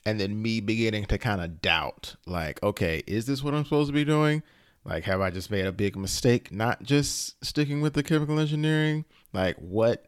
and 0.06 0.20
then 0.20 0.42
me 0.42 0.60
beginning 0.60 1.06
to 1.06 1.18
kind 1.18 1.42
of 1.42 1.62
doubt, 1.62 2.16
like, 2.26 2.62
okay, 2.64 3.04
is 3.06 3.26
this 3.26 3.44
what 3.44 3.54
I'm 3.54 3.64
supposed 3.64 3.90
to 3.90 3.94
be 3.94 4.06
doing? 4.06 4.44
Like, 4.86 5.04
have 5.04 5.22
I 5.22 5.30
just 5.30 5.52
made 5.52 5.66
a 5.66 5.72
big 5.72 5.96
mistake 5.96 6.52
not 6.52 6.84
just 6.84 7.44
sticking 7.44 7.82
with 7.82 7.94
the 7.94 8.04
chemical 8.04 8.40
engineering? 8.40 9.06
Like, 9.34 9.58
what? 9.58 10.06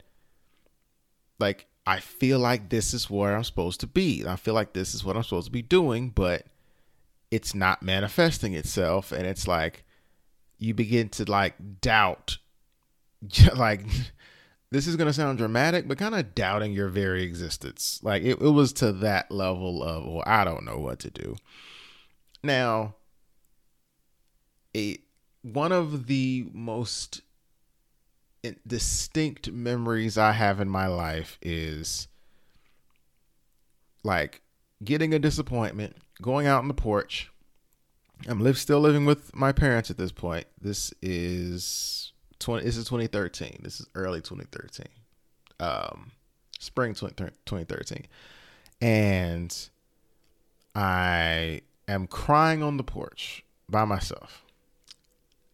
Like, 1.39 1.67
I 1.85 1.99
feel 1.99 2.39
like 2.39 2.69
this 2.69 2.93
is 2.93 3.09
where 3.09 3.35
I'm 3.35 3.43
supposed 3.43 3.79
to 3.81 3.87
be. 3.87 4.25
I 4.25 4.35
feel 4.35 4.53
like 4.53 4.73
this 4.73 4.93
is 4.93 5.03
what 5.03 5.17
I'm 5.17 5.23
supposed 5.23 5.47
to 5.47 5.51
be 5.51 5.61
doing, 5.61 6.09
but 6.09 6.45
it's 7.31 7.53
not 7.53 7.83
manifesting 7.83 8.53
itself. 8.53 9.11
And 9.11 9.25
it's 9.25 9.47
like, 9.47 9.83
you 10.57 10.73
begin 10.73 11.09
to 11.09 11.29
like 11.29 11.81
doubt, 11.81 12.37
like, 13.55 13.81
this 14.71 14.87
is 14.87 14.95
going 14.95 15.07
to 15.07 15.13
sound 15.13 15.37
dramatic, 15.37 15.87
but 15.87 15.97
kind 15.97 16.15
of 16.15 16.33
doubting 16.33 16.71
your 16.71 16.87
very 16.87 17.23
existence. 17.23 17.99
Like, 18.01 18.23
it, 18.23 18.41
it 18.41 18.49
was 18.51 18.71
to 18.73 18.93
that 18.93 19.29
level 19.29 19.83
of, 19.83 20.05
well, 20.05 20.23
I 20.25 20.45
don't 20.45 20.63
know 20.63 20.77
what 20.77 20.99
to 20.99 21.09
do. 21.09 21.35
Now, 22.41 22.95
a 24.75 24.97
one 25.43 25.71
of 25.71 26.07
the 26.07 26.47
most 26.53 27.21
eh, 28.43 28.53
distinct 28.65 29.51
memories 29.51 30.17
I 30.17 30.31
have 30.33 30.59
in 30.59 30.69
my 30.69 30.87
life 30.87 31.37
is 31.41 32.07
like 34.03 34.41
getting 34.83 35.13
a 35.13 35.19
disappointment, 35.19 35.97
going 36.21 36.47
out 36.47 36.59
on 36.59 36.67
the 36.67 36.73
porch. 36.73 37.31
I'm 38.27 38.39
live 38.39 38.57
still 38.57 38.79
living 38.79 39.05
with 39.05 39.35
my 39.35 39.51
parents 39.51 39.89
at 39.89 39.97
this 39.97 40.11
point. 40.11 40.45
This 40.59 40.93
is 41.01 42.00
20 42.41 42.65
this 42.65 42.77
is 42.77 42.85
2013. 42.85 43.59
This 43.63 43.79
is 43.79 43.87
early 43.95 44.19
2013. 44.19 44.87
Um 45.59 46.11
spring 46.59 46.93
20, 46.93 47.15
2013. 47.45 48.07
And 48.81 49.69
I 50.75 51.61
am 51.87 52.07
crying 52.07 52.63
on 52.63 52.77
the 52.77 52.83
porch 52.83 53.43
by 53.69 53.85
myself 53.85 54.43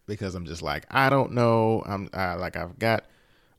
because 0.08 0.36
I'm 0.36 0.46
just 0.46 0.62
like 0.62 0.86
I 0.90 1.10
don't 1.10 1.34
know. 1.34 1.84
I'm 1.86 2.10
I, 2.14 2.34
like 2.34 2.56
I've 2.56 2.80
got 2.80 3.06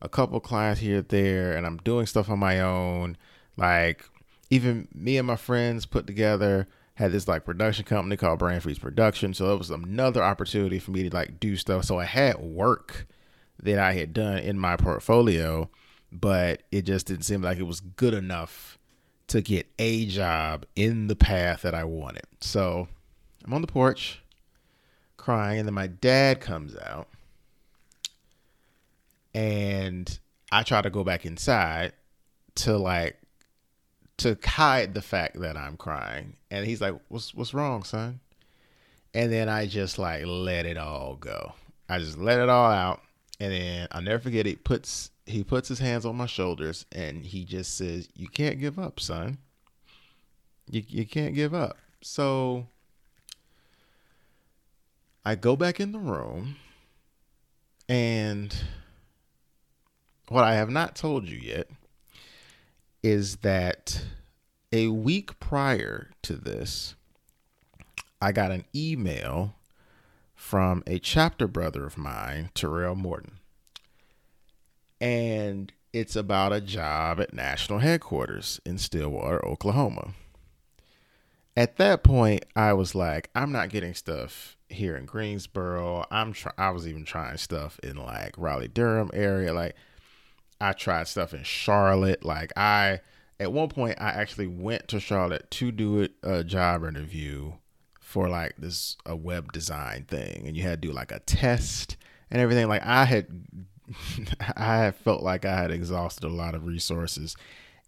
a 0.00 0.08
couple 0.08 0.40
clients 0.40 0.80
here 0.80 1.02
there, 1.02 1.56
and 1.56 1.66
I'm 1.66 1.78
doing 1.78 2.06
stuff 2.06 2.30
on 2.30 2.38
my 2.38 2.60
own. 2.60 3.16
Like 3.56 4.08
even 4.50 4.88
me 4.94 5.18
and 5.18 5.26
my 5.26 5.36
friends 5.36 5.86
put 5.86 6.06
together 6.06 6.66
had 6.94 7.12
this 7.12 7.28
like 7.28 7.44
production 7.44 7.84
company 7.84 8.16
called 8.16 8.40
Brain 8.40 8.58
Freeze 8.58 8.78
Production. 8.78 9.32
So 9.32 9.52
it 9.52 9.58
was 9.58 9.70
another 9.70 10.22
opportunity 10.22 10.80
for 10.80 10.90
me 10.90 11.08
to 11.08 11.14
like 11.14 11.38
do 11.38 11.56
stuff. 11.56 11.84
So 11.84 11.98
I 11.98 12.04
had 12.04 12.40
work 12.40 13.06
that 13.62 13.78
I 13.78 13.92
had 13.94 14.12
done 14.12 14.38
in 14.38 14.58
my 14.58 14.76
portfolio, 14.76 15.68
but 16.12 16.62
it 16.70 16.82
just 16.82 17.06
didn't 17.06 17.24
seem 17.24 17.42
like 17.42 17.58
it 17.58 17.64
was 17.64 17.80
good 17.80 18.14
enough 18.14 18.78
to 19.28 19.40
get 19.42 19.66
a 19.78 20.06
job 20.06 20.64
in 20.74 21.06
the 21.06 21.16
path 21.16 21.62
that 21.62 21.74
I 21.74 21.84
wanted. 21.84 22.26
So 22.40 22.88
I'm 23.44 23.52
on 23.52 23.60
the 23.60 23.66
porch 23.66 24.22
crying, 25.16 25.58
and 25.58 25.68
then 25.68 25.74
my 25.74 25.86
dad 25.86 26.40
comes 26.40 26.76
out, 26.76 27.08
and 29.34 30.18
I 30.50 30.62
try 30.62 30.80
to 30.80 30.90
go 30.90 31.04
back 31.04 31.26
inside 31.26 31.92
to 32.56 32.76
like 32.76 33.16
to 34.18 34.36
hide 34.44 34.94
the 34.94 35.02
fact 35.02 35.38
that 35.40 35.56
I'm 35.56 35.76
crying, 35.76 36.36
and 36.50 36.66
he's 36.66 36.80
like, 36.80 36.94
"What's 37.08 37.34
what's 37.34 37.54
wrong, 37.54 37.84
son?" 37.84 38.20
And 39.14 39.32
then 39.32 39.48
I 39.48 39.66
just 39.66 39.98
like 39.98 40.24
let 40.26 40.66
it 40.66 40.76
all 40.76 41.16
go. 41.16 41.52
I 41.88 41.98
just 41.98 42.18
let 42.18 42.40
it 42.40 42.48
all 42.48 42.70
out, 42.70 43.02
and 43.40 43.52
then 43.52 43.88
I'll 43.92 44.02
never 44.02 44.22
forget. 44.22 44.46
He 44.46 44.56
puts 44.56 45.10
he 45.26 45.44
puts 45.44 45.68
his 45.68 45.78
hands 45.78 46.04
on 46.04 46.16
my 46.16 46.26
shoulders, 46.26 46.86
and 46.92 47.24
he 47.24 47.44
just 47.44 47.76
says, 47.76 48.08
"You 48.14 48.28
can't 48.28 48.58
give 48.58 48.78
up, 48.78 49.00
son. 49.00 49.38
You 50.70 50.82
you 50.86 51.06
can't 51.06 51.34
give 51.34 51.54
up." 51.54 51.78
So 52.02 52.66
I 55.24 55.34
go 55.34 55.56
back 55.56 55.80
in 55.80 55.92
the 55.92 55.98
room, 55.98 56.56
and 57.88 58.54
what 60.28 60.44
I 60.44 60.54
have 60.54 60.70
not 60.70 60.96
told 60.96 61.28
you 61.28 61.38
yet 61.38 61.68
is 63.02 63.36
that 63.36 64.04
a 64.72 64.88
week 64.88 65.38
prior 65.40 66.10
to 66.22 66.34
this, 66.34 66.94
I 68.20 68.32
got 68.32 68.50
an 68.50 68.64
email 68.74 69.54
from 70.38 70.84
a 70.86 71.00
chapter 71.00 71.48
brother 71.48 71.84
of 71.84 71.98
mine, 71.98 72.48
Terrell 72.54 72.94
Morton. 72.94 73.40
And 75.00 75.72
it's 75.92 76.14
about 76.14 76.52
a 76.52 76.60
job 76.60 77.20
at 77.20 77.34
national 77.34 77.80
headquarters 77.80 78.60
in 78.64 78.78
Stillwater, 78.78 79.44
Oklahoma. 79.44 80.14
At 81.56 81.76
that 81.78 82.04
point, 82.04 82.44
I 82.54 82.72
was 82.72 82.94
like, 82.94 83.30
I'm 83.34 83.50
not 83.50 83.68
getting 83.68 83.94
stuff 83.94 84.56
here 84.68 84.96
in 84.96 85.06
Greensboro. 85.06 86.06
I'm 86.08 86.32
try- 86.32 86.52
I 86.56 86.70
was 86.70 86.86
even 86.86 87.04
trying 87.04 87.36
stuff 87.36 87.80
in 87.82 87.96
like 87.96 88.34
Raleigh 88.38 88.68
Durham 88.68 89.10
area. 89.12 89.52
Like 89.52 89.74
I 90.60 90.72
tried 90.72 91.08
stuff 91.08 91.34
in 91.34 91.42
Charlotte. 91.42 92.24
Like 92.24 92.52
I 92.56 93.00
at 93.40 93.52
one 93.52 93.70
point 93.70 94.00
I 94.00 94.10
actually 94.10 94.46
went 94.46 94.86
to 94.88 95.00
Charlotte 95.00 95.50
to 95.50 95.72
do 95.72 96.08
a 96.22 96.44
job 96.44 96.84
interview 96.84 97.54
for 98.08 98.26
like 98.26 98.56
this 98.56 98.96
a 99.04 99.14
web 99.14 99.52
design 99.52 100.02
thing 100.08 100.44
and 100.46 100.56
you 100.56 100.62
had 100.62 100.80
to 100.80 100.88
do 100.88 100.94
like 100.94 101.12
a 101.12 101.18
test 101.20 101.98
and 102.30 102.40
everything. 102.40 102.66
Like 102.66 102.82
I 102.82 103.04
had 103.04 103.26
I 104.56 104.78
had 104.78 104.96
felt 104.96 105.22
like 105.22 105.44
I 105.44 105.54
had 105.54 105.70
exhausted 105.70 106.24
a 106.24 106.32
lot 106.32 106.54
of 106.54 106.64
resources 106.64 107.36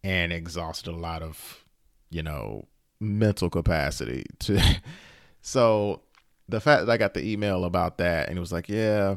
and 0.04 0.30
exhausted 0.30 0.90
a 0.90 0.96
lot 0.96 1.22
of, 1.22 1.64
you 2.10 2.22
know, 2.22 2.68
mental 3.00 3.48
capacity 3.48 4.26
to 4.40 4.60
so 5.40 6.02
the 6.50 6.60
fact 6.60 6.84
that 6.84 6.92
I 6.92 6.98
got 6.98 7.14
the 7.14 7.26
email 7.26 7.64
about 7.64 7.96
that 7.96 8.28
and 8.28 8.36
it 8.36 8.42
was 8.42 8.52
like, 8.52 8.68
yeah, 8.68 9.16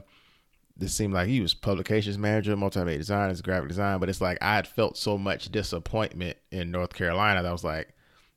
this 0.77 0.93
seemed 0.93 1.13
like 1.13 1.27
he 1.27 1.41
was 1.41 1.53
publications 1.53 2.17
manager, 2.17 2.55
multimedia 2.55 2.97
design, 2.97 3.35
graphic 3.43 3.67
design, 3.67 3.99
but 3.99 4.07
it's 4.07 4.21
like 4.21 4.37
I 4.41 4.55
had 4.55 4.69
felt 4.69 4.95
so 4.95 5.17
much 5.17 5.51
disappointment 5.51 6.37
in 6.49 6.71
North 6.71 6.93
Carolina 6.93 7.43
that 7.43 7.49
I 7.49 7.51
was 7.51 7.65
like, 7.65 7.93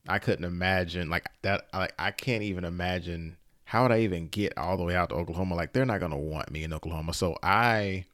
I 0.08 0.18
couldn't 0.18 0.44
imagine 0.44 1.10
like 1.10 1.26
that. 1.42 1.66
Like 1.72 1.94
I 1.98 2.10
can't 2.10 2.42
even 2.42 2.64
imagine 2.64 3.36
how 3.64 3.82
would 3.82 3.92
I 3.92 4.00
even 4.00 4.28
get 4.28 4.56
all 4.56 4.76
the 4.76 4.84
way 4.84 4.94
out 4.94 5.08
to 5.10 5.16
Oklahoma. 5.16 5.54
Like 5.54 5.72
they're 5.72 5.84
not 5.84 6.00
gonna 6.00 6.18
want 6.18 6.50
me 6.50 6.64
in 6.64 6.72
Oklahoma. 6.72 7.14
So 7.14 7.36
I 7.42 8.04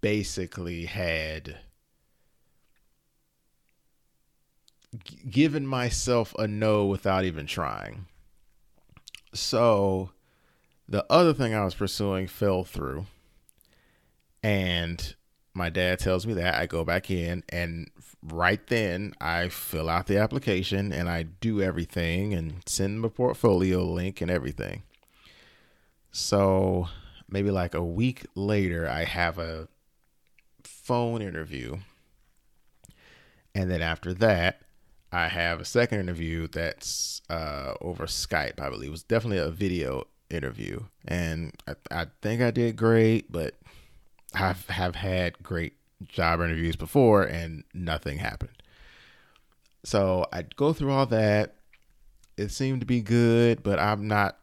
basically 0.00 0.86
had 0.86 1.58
given 5.30 5.66
myself 5.66 6.34
a 6.38 6.46
no 6.48 6.86
without 6.86 7.24
even 7.24 7.46
trying. 7.46 8.06
So 9.32 10.10
the 10.88 11.06
other 11.08 11.32
thing 11.32 11.54
I 11.54 11.64
was 11.64 11.74
pursuing 11.74 12.26
fell 12.26 12.64
through. 12.64 13.06
And 14.42 15.14
my 15.54 15.68
dad 15.70 15.98
tells 15.98 16.26
me 16.26 16.34
that 16.34 16.54
I 16.54 16.66
go 16.66 16.84
back 16.84 17.10
in 17.10 17.44
and 17.50 17.90
right 18.22 18.64
then 18.66 19.14
I 19.20 19.48
fill 19.48 19.88
out 19.88 20.06
the 20.06 20.18
application 20.18 20.92
and 20.92 21.08
I 21.08 21.22
do 21.22 21.62
everything 21.62 22.34
and 22.34 22.62
send 22.66 23.00
my 23.00 23.08
portfolio 23.08 23.82
link 23.82 24.20
and 24.20 24.30
everything. 24.30 24.82
So 26.12 26.88
maybe 27.28 27.50
like 27.50 27.74
a 27.74 27.84
week 27.84 28.26
later 28.34 28.88
I 28.88 29.04
have 29.04 29.38
a 29.38 29.68
phone 30.64 31.22
interview. 31.22 31.78
And 33.54 33.70
then 33.70 33.82
after 33.82 34.12
that, 34.14 34.62
I 35.12 35.28
have 35.28 35.60
a 35.60 35.64
second 35.64 36.00
interview 36.00 36.46
that's 36.46 37.20
uh, 37.28 37.74
over 37.80 38.06
Skype, 38.06 38.60
I 38.60 38.70
believe. 38.70 38.88
It 38.88 38.92
was 38.92 39.02
definitely 39.02 39.38
a 39.38 39.50
video 39.50 40.06
interview. 40.30 40.84
And 41.04 41.52
I, 41.66 41.74
I 41.90 42.06
think 42.22 42.42
I 42.42 42.52
did 42.52 42.76
great, 42.76 43.32
but 43.32 43.54
I 44.34 44.54
have 44.68 44.94
had 44.94 45.42
great 45.42 45.74
job 46.08 46.40
interviews 46.40 46.76
before 46.76 47.22
and 47.22 47.64
nothing 47.74 48.18
happened. 48.18 48.62
So 49.84 50.26
I 50.32 50.42
go 50.56 50.72
through 50.72 50.92
all 50.92 51.06
that. 51.06 51.56
It 52.36 52.50
seemed 52.50 52.80
to 52.80 52.86
be 52.86 53.00
good, 53.00 53.62
but 53.62 53.78
I'm 53.78 54.08
not 54.08 54.38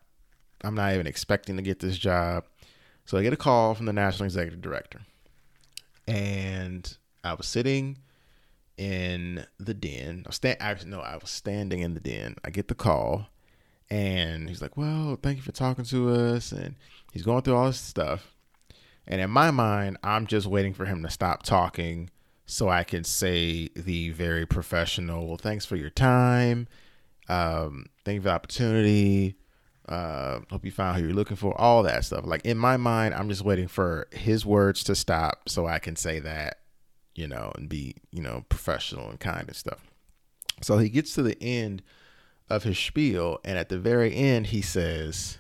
I'm 0.64 0.76
not 0.76 0.94
even 0.94 1.08
expecting 1.08 1.56
to 1.58 1.62
get 1.62 1.80
this 1.80 1.98
job. 1.98 2.46
So 3.06 3.18
I 3.18 3.24
get 3.24 3.34
a 3.34 3.38
call 3.38 3.74
from 3.76 3.86
the 3.86 3.94
national 3.94 4.26
executive 4.26 4.62
director. 4.62 5.02
And 6.08 6.98
I 7.24 7.34
was 7.34 7.48
sitting 7.48 8.00
in 8.78 9.46
the 9.60 9.74
den. 9.74 10.26
I 10.28 10.32
stand 10.32 10.88
no, 10.88 11.00
I 11.00 11.18
was 11.18 11.30
standing 11.30 11.80
in 11.80 11.94
the 11.94 12.00
den. 12.00 12.36
I 12.44 12.50
get 12.50 12.68
the 12.68 12.76
call 12.76 13.28
and 13.90 14.50
he's 14.50 14.62
like, 14.62 14.78
Well, 14.78 15.18
thank 15.22 15.38
you 15.38 15.44
for 15.44 15.52
talking 15.52 15.86
to 15.86 16.10
us 16.10 16.52
and 16.52 16.76
he's 17.12 17.24
going 17.24 17.42
through 17.44 17.56
all 17.56 17.68
this 17.68 17.80
stuff. 17.80 18.34
And 19.08 19.22
in 19.22 19.30
my 19.30 19.52
mind, 19.52 19.98
I'm 20.04 20.28
just 20.28 20.48
waiting 20.48 20.74
for 20.74 20.86
him 20.86 21.02
to 21.04 21.10
stop 21.10 21.44
talking 21.44 22.10
so 22.46 22.70
I 22.70 22.84
can 22.84 23.04
say 23.04 23.70
the 23.76 24.12
very 24.12 24.46
professional, 24.46 25.28
well, 25.28 25.38
thanks 25.38 25.66
for 25.66 25.76
your 25.76 25.90
time. 25.90 26.68
Um, 27.30 27.88
thank 28.06 28.16
you 28.16 28.22
for 28.22 28.30
the 28.30 28.34
opportunity. 28.34 29.36
Uh, 29.88 30.40
hope 30.50 30.66
you 30.66 30.72
found 30.72 30.98
who 30.98 31.06
you're 31.06 31.14
looking 31.14 31.38
for. 31.38 31.60
All 31.60 31.84
that 31.84 32.06
stuff. 32.06 32.26
Like 32.26 32.46
in 32.46 32.58
my 32.58 32.78
mind, 32.78 33.14
I'm 33.14 33.30
just 33.30 33.44
waiting 33.44 33.68
for 33.68 34.08
his 34.12 34.46
words 34.46 34.84
to 34.86 34.96
stop 34.96 35.50
so 35.50 35.66
I 35.66 35.80
can 35.80 35.96
say 35.96 36.20
that, 36.20 36.60
you 37.16 37.28
know, 37.28 37.52
and 37.56 37.70
be, 37.70 37.96
you 38.12 38.22
know, 38.22 38.46
professional 38.50 39.10
and 39.10 39.20
kind 39.20 39.48
and 39.48 39.56
stuff. 39.56 39.80
So 40.62 40.78
he 40.78 40.90
gets 40.90 41.14
to 41.16 41.24
the 41.24 41.42
end 41.42 41.84
of 42.50 42.64
his 42.64 42.80
spiel, 42.80 43.40
and 43.44 43.58
at 43.58 43.70
the 43.70 43.78
very 43.78 44.16
end, 44.16 44.48
he 44.48 44.62
says, 44.62 45.38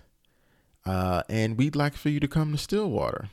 uh, 0.85 1.23
and 1.29 1.57
we'd 1.57 1.75
like 1.75 1.95
for 1.95 2.09
you 2.09 2.19
to 2.19 2.27
come 2.27 2.51
to 2.51 2.57
Stillwater 2.57 3.29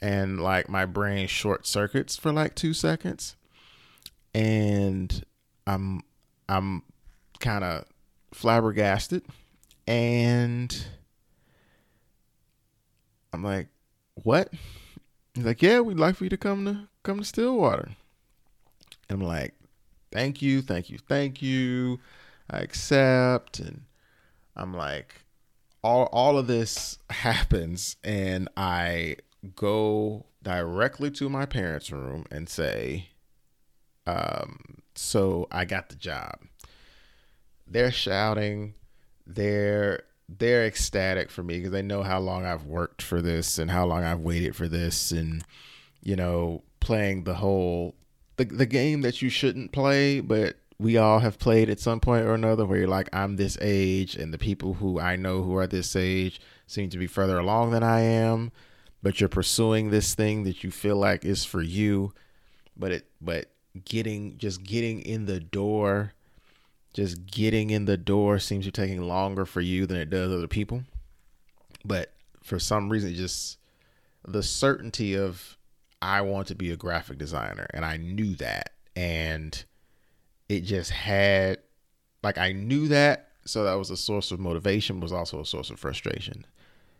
and 0.00 0.40
like 0.40 0.68
my 0.68 0.84
brain 0.84 1.26
short 1.26 1.66
circuits 1.66 2.16
for 2.16 2.32
like 2.32 2.54
two 2.54 2.72
seconds. 2.72 3.36
And 4.34 5.24
i'm 5.66 6.02
i'm 6.48 6.82
kind 7.40 7.64
of 7.64 7.84
flabbergasted. 8.32 9.24
And 9.86 10.86
i'm 13.32 13.42
like 13.42 13.68
what? 14.22 14.52
He's 15.34 15.44
like 15.44 15.62
yeah 15.62 15.80
we'd 15.80 15.98
like 15.98 16.16
for 16.16 16.24
you 16.24 16.30
to 16.30 16.36
come 16.36 16.64
to 16.64 16.88
come 17.02 17.18
to 17.18 17.24
stillwater. 17.24 17.90
And 19.08 19.20
i'm 19.20 19.26
like 19.26 19.54
thank 20.12 20.42
you 20.42 20.62
thank 20.62 20.90
you 20.90 20.98
thank 20.98 21.42
you. 21.42 22.00
I 22.50 22.58
accept. 22.58 23.58
And 23.58 23.82
i'm 24.56 24.74
like 24.74 25.22
all 25.82 26.04
all 26.12 26.38
of 26.38 26.46
this 26.46 26.98
happens 27.10 27.96
and 28.02 28.48
i 28.56 29.16
go 29.54 30.26
directly 30.42 31.10
to 31.12 31.28
my 31.28 31.46
parents' 31.46 31.90
room 31.90 32.24
and 32.30 32.48
say, 32.48 33.10
um, 34.06 34.58
so 34.94 35.46
I 35.50 35.64
got 35.64 35.88
the 35.88 35.96
job. 35.96 36.40
They're 37.66 37.92
shouting, 37.92 38.74
they're 39.26 40.02
they're 40.30 40.66
ecstatic 40.66 41.30
for 41.30 41.42
me 41.42 41.56
because 41.56 41.72
they 41.72 41.82
know 41.82 42.02
how 42.02 42.18
long 42.18 42.44
I've 42.44 42.64
worked 42.64 43.00
for 43.00 43.22
this 43.22 43.58
and 43.58 43.70
how 43.70 43.86
long 43.86 44.04
I've 44.04 44.20
waited 44.20 44.54
for 44.54 44.68
this 44.68 45.10
and 45.10 45.42
you 46.02 46.16
know, 46.16 46.62
playing 46.80 47.24
the 47.24 47.34
whole 47.34 47.94
the 48.36 48.44
the 48.44 48.66
game 48.66 49.02
that 49.02 49.20
you 49.20 49.28
shouldn't 49.28 49.72
play, 49.72 50.20
but 50.20 50.56
we 50.78 50.96
all 50.96 51.18
have 51.18 51.38
played 51.38 51.68
at 51.68 51.80
some 51.80 52.00
point 52.00 52.24
or 52.24 52.34
another 52.34 52.64
where 52.64 52.78
you're 52.78 52.88
like, 52.88 53.08
I'm 53.12 53.36
this 53.36 53.58
age 53.60 54.14
and 54.14 54.32
the 54.32 54.38
people 54.38 54.74
who 54.74 55.00
I 55.00 55.16
know 55.16 55.42
who 55.42 55.56
are 55.56 55.66
this 55.66 55.96
age 55.96 56.40
seem 56.66 56.88
to 56.90 56.98
be 56.98 57.06
further 57.06 57.38
along 57.38 57.72
than 57.72 57.82
I 57.82 58.00
am 58.00 58.52
but 59.02 59.20
you're 59.20 59.28
pursuing 59.28 59.90
this 59.90 60.14
thing 60.14 60.44
that 60.44 60.64
you 60.64 60.70
feel 60.70 60.96
like 60.96 61.24
is 61.24 61.44
for 61.44 61.62
you. 61.62 62.12
But 62.76 62.92
it 62.92 63.06
but 63.20 63.50
getting 63.84 64.38
just 64.38 64.62
getting 64.62 65.00
in 65.00 65.26
the 65.26 65.40
door 65.40 66.14
just 66.94 67.26
getting 67.26 67.70
in 67.70 67.84
the 67.84 67.96
door 67.96 68.38
seems 68.38 68.64
to 68.64 68.72
be 68.72 68.72
taking 68.72 69.02
longer 69.02 69.44
for 69.44 69.60
you 69.60 69.86
than 69.86 69.98
it 69.98 70.10
does 70.10 70.32
other 70.32 70.48
people. 70.48 70.82
But 71.84 72.12
for 72.42 72.58
some 72.58 72.88
reason 72.88 73.14
just 73.14 73.58
the 74.26 74.42
certainty 74.42 75.16
of 75.16 75.56
I 76.00 76.22
want 76.22 76.48
to 76.48 76.54
be 76.54 76.70
a 76.70 76.76
graphic 76.76 77.18
designer 77.18 77.66
and 77.72 77.84
I 77.84 77.98
knew 77.98 78.34
that. 78.36 78.72
And 78.96 79.64
it 80.48 80.62
just 80.62 80.90
had 80.90 81.58
like 82.22 82.38
I 82.38 82.52
knew 82.52 82.88
that. 82.88 83.28
So 83.44 83.64
that 83.64 83.74
was 83.74 83.90
a 83.90 83.96
source 83.96 84.30
of 84.30 84.40
motivation 84.40 85.00
was 85.00 85.12
also 85.12 85.40
a 85.40 85.46
source 85.46 85.70
of 85.70 85.78
frustration 85.78 86.44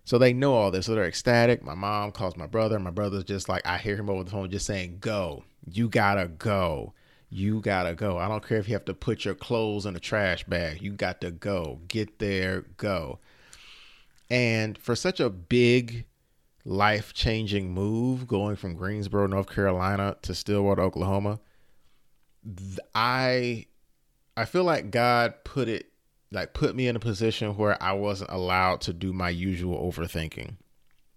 so 0.09 0.17
they 0.17 0.33
know 0.33 0.55
all 0.55 0.71
this. 0.71 0.87
So 0.87 0.95
they're 0.95 1.05
ecstatic. 1.05 1.63
My 1.63 1.75
mom 1.75 2.13
calls 2.13 2.35
my 2.35 2.47
brother. 2.47 2.79
My 2.79 2.89
brother's 2.89 3.25
just 3.25 3.47
like, 3.47 3.61
I 3.67 3.77
hear 3.77 3.95
him 3.95 4.09
over 4.09 4.25
the 4.25 4.31
phone 4.31 4.51
just 4.51 4.65
saying, 4.65 4.97
Go. 5.01 5.45
You 5.71 5.91
gotta 5.91 6.29
go. 6.29 6.95
You 7.29 7.61
gotta 7.61 7.93
go. 7.93 8.17
I 8.17 8.27
don't 8.27 8.43
care 8.43 8.57
if 8.57 8.69
you 8.69 8.73
have 8.73 8.87
to 8.87 8.95
put 8.95 9.27
your 9.27 9.35
clothes 9.35 9.85
in 9.85 9.95
a 9.95 10.01
trash 10.01 10.45
bag. 10.45 10.81
You 10.81 10.93
got 10.93 11.21
to 11.21 11.31
go. 11.31 11.81
Get 11.89 12.21
there, 12.21 12.63
go. 12.79 13.19
And 14.31 14.79
for 14.79 14.97
such 14.97 15.21
a 15.21 15.29
big, 15.29 16.07
life 16.65 17.13
changing 17.13 17.75
move, 17.75 18.27
going 18.27 18.57
from 18.57 18.77
Greensboro, 18.77 19.27
North 19.27 19.51
Carolina 19.51 20.17
to 20.23 20.35
Stillwater, 20.35 20.81
Oklahoma, 20.81 21.39
I 22.95 23.67
I 24.39 24.47
feel 24.47 24.65
like 24.65 24.91
God 24.91 25.35
put 25.45 25.69
it 25.69 25.93
like 26.31 26.53
put 26.55 26.77
me 26.77 26.89
in 26.89 26.97
a 26.97 27.01
position 27.01 27.57
where 27.57 27.83
I 27.83 27.93
wasn't 27.93 28.31
allowed 28.31 28.81
to 28.83 28.93
do 28.93 29.13
my 29.13 29.31
usual 29.31 29.91
overthinking 29.91 30.57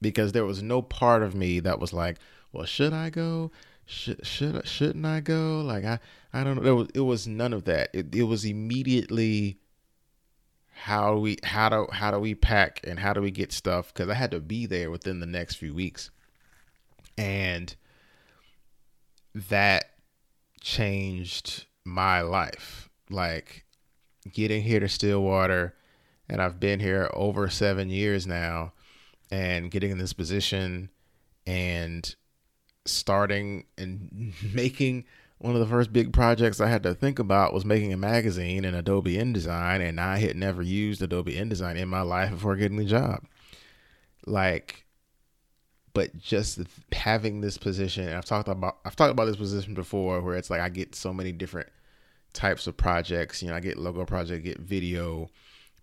because 0.01 0.31
there 0.31 0.45
was 0.45 0.63
no 0.63 0.81
part 0.81 1.21
of 1.21 1.35
me 1.35 1.59
that 1.59 1.79
was 1.79 1.93
like, 1.93 2.17
well, 2.51 2.65
should 2.65 2.93
I 2.93 3.09
go? 3.09 3.51
Should 3.85 4.25
should 4.25 4.65
shouldn't 4.67 5.05
I 5.05 5.19
go? 5.19 5.61
Like 5.61 5.83
I 5.83 5.99
I 6.33 6.43
don't 6.43 6.57
know. 6.57 6.63
There 6.63 6.75
was 6.75 6.87
it 6.93 7.01
was 7.01 7.27
none 7.27 7.53
of 7.53 7.65
that. 7.65 7.89
It 7.93 8.13
it 8.15 8.23
was 8.23 8.45
immediately 8.45 9.59
how 10.69 11.15
do 11.15 11.19
we 11.19 11.37
how 11.43 11.69
do 11.69 11.87
how 11.91 12.11
do 12.11 12.19
we 12.19 12.33
pack 12.33 12.79
and 12.85 12.99
how 12.99 13.13
do 13.13 13.21
we 13.21 13.31
get 13.31 13.51
stuff 13.51 13.93
because 13.93 14.09
I 14.09 14.13
had 14.13 14.31
to 14.31 14.39
be 14.39 14.65
there 14.65 14.89
within 14.89 15.19
the 15.19 15.25
next 15.25 15.55
few 15.55 15.73
weeks, 15.73 16.09
and 17.17 17.75
that 19.35 19.91
changed 20.61 21.65
my 21.83 22.21
life. 22.21 22.89
Like 23.09 23.65
getting 24.31 24.61
here 24.63 24.79
to 24.79 24.89
Stillwater, 24.89 25.75
and 26.29 26.41
I've 26.41 26.59
been 26.59 26.79
here 26.79 27.09
over 27.13 27.49
seven 27.49 27.89
years 27.89 28.27
now, 28.27 28.73
and 29.31 29.71
getting 29.71 29.91
in 29.91 29.97
this 29.97 30.13
position 30.13 30.89
and 31.47 32.15
starting 32.85 33.65
and 33.77 34.33
making 34.53 35.05
one 35.41 35.55
of 35.55 35.59
the 35.59 35.67
first 35.67 35.91
big 35.91 36.13
projects 36.13 36.61
I 36.61 36.67
had 36.67 36.83
to 36.83 36.93
think 36.93 37.17
about 37.17 37.53
was 37.53 37.65
making 37.65 37.93
a 37.93 37.97
magazine 37.97 38.63
in 38.63 38.75
Adobe 38.75 39.17
InDesign, 39.17 39.87
and 39.87 39.99
I 39.99 40.19
had 40.19 40.35
never 40.35 40.61
used 40.61 41.01
Adobe 41.01 41.33
InDesign 41.33 41.77
in 41.77 41.89
my 41.89 42.01
life 42.01 42.29
before 42.31 42.55
getting 42.55 42.77
the 42.77 42.85
job. 42.85 43.25
Like, 44.27 44.85
but 45.93 46.15
just 46.19 46.59
having 46.91 47.41
this 47.41 47.57
position, 47.57 48.07
I've 48.13 48.25
talked 48.25 48.47
about 48.47 48.77
I've 48.85 48.95
talked 48.95 49.11
about 49.11 49.25
this 49.25 49.35
position 49.35 49.73
before, 49.73 50.21
where 50.21 50.35
it's 50.35 50.51
like 50.51 50.61
I 50.61 50.69
get 50.69 50.93
so 50.93 51.11
many 51.11 51.31
different 51.31 51.69
types 52.33 52.67
of 52.67 52.77
projects. 52.77 53.41
You 53.41 53.49
know, 53.49 53.55
I 53.55 53.59
get 53.59 53.77
logo 53.77 54.05
project, 54.05 54.43
get 54.43 54.59
video 54.59 55.29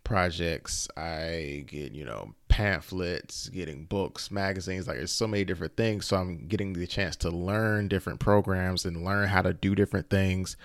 projects, 0.04 0.88
I 0.96 1.64
get, 1.66 1.92
you 1.92 2.04
know, 2.04 2.34
pamphlets, 2.48 3.48
getting 3.50 3.84
books, 3.84 4.30
magazines, 4.30 4.88
like 4.88 4.96
there's 4.96 5.12
so 5.12 5.26
many 5.26 5.44
different 5.44 5.76
things. 5.76 6.06
So 6.06 6.16
I'm 6.16 6.46
getting 6.48 6.72
the 6.72 6.86
chance 6.86 7.14
to 7.16 7.30
learn 7.30 7.88
different 7.88 8.20
programs 8.20 8.84
and 8.84 9.04
learn 9.04 9.28
how 9.28 9.42
to 9.42 9.52
do 9.52 9.74
different 9.74 10.08
things. 10.10 10.56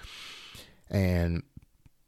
And 0.89 1.43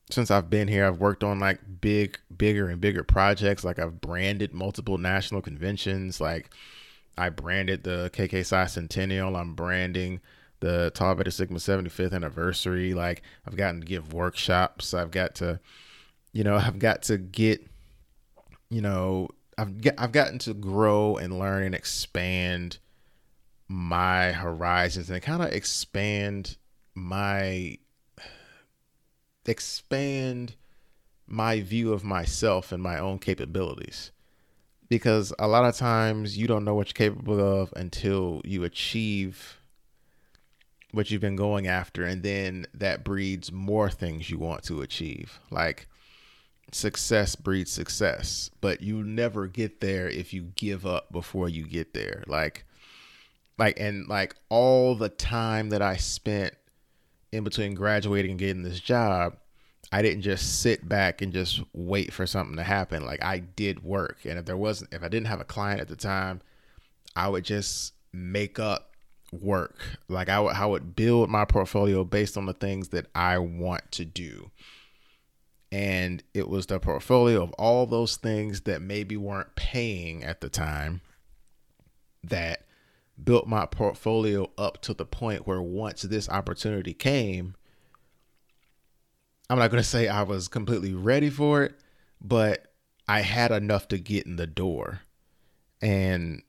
since 0.10 0.32
I've 0.32 0.50
been 0.50 0.68
here, 0.68 0.86
I've 0.86 1.00
worked 1.00 1.24
on 1.24 1.40
like 1.40 1.60
big, 1.82 2.20
bigger 2.36 2.70
and 2.70 2.80
bigger 2.80 3.04
projects. 3.04 3.64
Like 3.64 3.80
I've 3.80 4.02
branded 4.02 4.54
multiple 4.54 4.98
national 4.98 5.42
conventions. 5.42 6.22
Like 6.22 6.52
I 7.18 7.30
branded 7.30 7.84
the 7.84 8.10
KK 8.14 8.46
Centennial. 8.70 9.36
I'm 9.36 9.56
branding 9.56 10.22
the 10.60 10.92
Tau 10.94 11.14
Beta 11.14 11.32
Sigma 11.32 11.60
75th 11.60 12.14
anniversary. 12.14 12.94
Like 12.94 13.22
I've 13.48 13.56
gotten 13.56 13.82
to 13.82 13.86
give 13.86 14.14
workshops. 14.14 14.94
I've 14.94 15.12
got 15.12 15.36
to, 15.36 15.60
you 16.34 16.44
know, 16.44 16.56
I've 16.56 16.80
got 16.80 17.04
to 17.04 17.18
get, 17.18 17.66
you 18.70 18.82
know, 18.82 19.30
I've 19.58 19.74
I've 19.98 20.12
gotten 20.12 20.40
to 20.40 20.54
grow 20.54 21.18
and 21.18 21.40
learn 21.40 21.64
and 21.64 21.76
expand 21.76 22.80
my 23.68 24.32
horizons 24.32 25.10
and 25.10 25.22
kind 25.22 25.42
of 25.42 25.52
expand 25.52 26.58
my 26.94 27.78
expand 29.46 30.56
my 31.28 31.62
view 31.62 31.92
of 31.92 32.04
myself 32.04 32.72
and 32.72 32.82
my 32.82 33.00
own 33.00 33.18
capabilities 33.18 34.12
because 34.90 35.34
a 35.40 35.48
lot 35.48 35.66
of 35.66 35.76
times 35.76 36.38
you 36.38 36.48
don't 36.48 36.64
know 36.64 36.76
what 36.76 36.88
you're 36.88 37.10
capable 37.10 37.40
of 37.40 37.74
until 37.76 38.42
you 38.44 38.64
achieve 38.64 39.60
what 40.96 41.12
you've 41.12 41.22
been 41.22 41.36
going 41.36 41.68
after 41.68 42.06
and 42.06 42.24
then 42.24 42.66
that 42.74 43.04
breeds 43.04 43.52
more 43.52 43.90
things 43.90 44.30
you 44.30 44.40
want 44.40 44.64
to 44.64 44.82
achieve. 44.82 45.40
Like 45.52 45.88
success 46.72 47.36
breeds 47.36 47.72
success 47.72 48.50
but 48.60 48.82
you 48.82 49.04
never 49.04 49.46
get 49.46 49.82
there 49.82 50.10
if 50.10 50.34
you 50.34 50.52
give 50.56 50.86
up 50.86 51.12
before 51.12 51.50
you 51.50 51.66
get 51.68 51.94
there. 51.94 52.24
Like 52.28 52.66
like 53.58 53.80
and 53.80 54.08
like 54.08 54.36
all 54.50 54.96
the 54.96 55.10
time 55.10 55.70
that 55.70 55.82
i 55.82 55.96
spent 55.96 56.54
in 57.32 57.44
between 57.44 57.74
graduating 57.74 58.32
and 58.32 58.40
getting 58.40 58.64
this 58.64 58.80
job 58.80 59.36
i 59.92 60.02
didn't 60.02 60.22
just 60.22 60.62
sit 60.62 60.88
back 60.88 61.22
and 61.22 61.34
just 61.34 61.62
wait 61.74 62.12
for 62.12 62.26
something 62.26 62.58
to 62.58 62.64
happen. 62.64 63.06
Like 63.06 63.24
i 63.24 63.40
did 63.40 63.84
work 63.84 64.20
and 64.24 64.40
if 64.40 64.46
there 64.46 64.58
wasn't 64.58 64.94
if 64.94 65.04
i 65.04 65.10
didn't 65.10 65.28
have 65.28 65.42
a 65.42 65.46
client 65.46 65.82
at 65.82 65.90
the 65.90 65.96
time 65.96 66.42
i 67.18 67.28
would 67.28 67.44
just 67.44 67.94
make 68.14 68.60
up 68.60 68.95
work. 69.42 69.78
Like 70.08 70.30
I 70.30 70.40
would, 70.40 70.56
I 70.56 70.66
would 70.66 70.96
build 70.96 71.30
my 71.30 71.46
portfolio 71.46 72.04
based 72.04 72.38
on 72.38 72.46
the 72.46 72.54
things 72.54 72.90
that 72.90 73.08
I 73.14 73.38
want 73.38 73.92
to 73.94 74.06
do. 74.06 74.52
And 75.72 76.24
it 76.34 76.48
was 76.48 76.68
the 76.68 76.80
portfolio 76.80 77.44
of 77.44 77.52
all 77.54 77.86
those 77.86 78.16
things 78.16 78.62
that 78.62 78.82
maybe 78.82 79.18
weren't 79.18 79.56
paying 79.56 80.24
at 80.24 80.42
the 80.42 80.50
time 80.50 81.02
that 82.24 82.66
built 83.22 83.48
my 83.48 83.66
portfolio 83.66 84.50
up 84.58 84.82
to 84.82 84.94
the 84.94 85.06
point 85.06 85.48
where 85.48 85.62
once 85.62 86.04
this 86.04 86.30
opportunity 86.30 86.94
came, 86.94 87.56
I'm 89.50 89.60
not 89.60 89.70
going 89.70 89.82
to 89.84 89.88
say 89.88 90.08
I 90.08 90.24
was 90.24 90.48
completely 90.48 90.94
ready 90.94 91.30
for 91.30 91.64
it, 91.64 91.76
but 92.22 92.74
I 93.08 93.22
had 93.22 93.52
enough 93.52 93.88
to 93.90 93.98
get 93.98 94.26
in 94.26 94.36
the 94.38 94.48
door. 94.48 95.02
And 95.82 96.42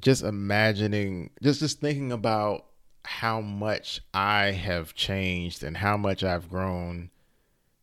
just 0.00 0.22
imagining, 0.22 1.30
just 1.42 1.60
just 1.60 1.80
thinking 1.80 2.12
about 2.12 2.66
how 3.04 3.40
much 3.40 4.00
I 4.12 4.46
have 4.46 4.94
changed 4.94 5.62
and 5.62 5.76
how 5.76 5.96
much 5.96 6.22
I've 6.22 6.48
grown 6.48 7.10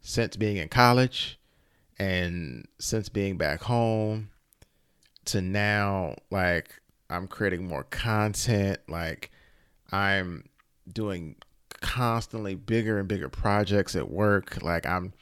since 0.02 0.36
being 0.36 0.58
in 0.58 0.70
college 0.70 1.40
and 1.98 2.68
since 2.80 3.10
being 3.10 3.38
back 3.38 3.64
home 3.64 4.30
to 5.26 5.42
now 5.42 6.16
like 6.30 6.80
I'm 7.10 7.28
creating 7.28 7.68
more 7.68 7.86
content 7.86 8.80
like 8.88 9.32
I'm 9.92 10.48
doing 10.92 11.38
constantly 11.82 12.54
bigger 12.56 13.00
and 13.00 13.08
bigger 13.08 13.30
projects 13.30 13.96
at 13.96 14.10
work 14.10 14.62
like 14.62 14.86
I'm 14.86 15.14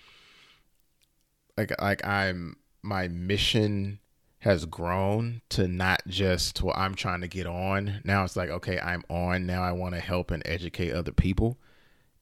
like 1.58 1.72
like 1.82 2.06
I'm 2.06 2.58
my 2.82 3.08
mission 3.08 4.00
has 4.44 4.66
grown 4.66 5.42
to 5.48 5.70
not 5.70 6.02
just 6.06 6.62
well 6.62 6.76
I'm 6.76 6.96
trying 6.96 7.22
to 7.22 7.30
get 7.30 7.48
on. 7.48 8.02
Now 8.04 8.26
it's 8.26 8.36
like 8.36 8.50
okay, 8.50 8.78
I'm 8.78 9.04
on. 9.10 9.46
Now 9.46 9.64
I 9.64 9.72
want 9.72 9.96
to 9.96 10.02
help 10.02 10.32
and 10.32 10.44
educate 10.46 10.92
other 10.92 11.14
people 11.14 11.58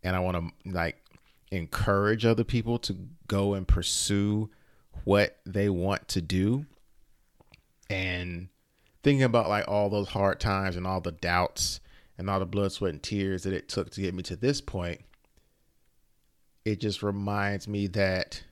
and 0.04 0.16
I 0.16 0.20
want 0.20 0.38
to 0.38 0.72
like 0.72 0.98
encourage 1.50 2.24
other 2.24 2.44
people 2.44 2.78
to 2.80 2.96
go 3.28 3.56
and 3.56 3.68
pursue 3.68 4.52
what 5.04 5.40
they 5.48 5.68
want 5.68 6.08
to 6.10 6.22
do. 6.22 6.68
And 7.90 8.50
thinking 9.02 9.24
about 9.24 9.50
like 9.50 9.68
all 9.68 9.90
those 9.90 10.10
hard 10.10 10.40
times 10.40 10.76
and 10.76 10.86
all 10.86 11.02
the 11.02 11.12
doubts 11.12 11.80
and 12.20 12.30
all 12.30 12.40
the 12.40 12.46
blood, 12.46 12.72
sweat, 12.72 12.94
and 12.94 13.02
tears 13.02 13.44
that 13.44 13.54
it 13.54 13.68
took 13.68 13.90
to 13.90 14.02
get 14.02 14.14
me 14.14 14.22
to 14.24 14.36
this 14.36 14.62
point, 14.62 15.02
it 16.66 16.80
just 16.80 17.02
reminds 17.02 17.68
me 17.68 17.88
that 17.88 18.44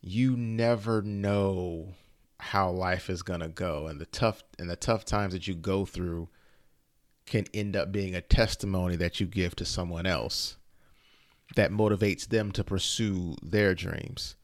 you 0.00 0.36
never 0.36 1.02
know 1.02 1.88
how 2.38 2.70
life 2.70 3.08
is 3.08 3.22
going 3.22 3.40
to 3.40 3.48
go 3.48 3.86
and 3.86 4.00
the 4.00 4.06
tough 4.06 4.42
and 4.58 4.68
the 4.68 4.76
tough 4.76 5.04
times 5.04 5.32
that 5.32 5.48
you 5.48 5.54
go 5.54 5.84
through 5.84 6.28
can 7.24 7.44
end 7.52 7.74
up 7.74 7.90
being 7.90 8.14
a 8.14 8.20
testimony 8.20 8.96
that 8.96 9.18
you 9.18 9.26
give 9.26 9.56
to 9.56 9.64
someone 9.64 10.06
else 10.06 10.56
that 11.54 11.70
motivates 11.70 12.28
them 12.28 12.52
to 12.52 12.62
pursue 12.62 13.34
their 13.42 13.74
dreams 13.74 14.36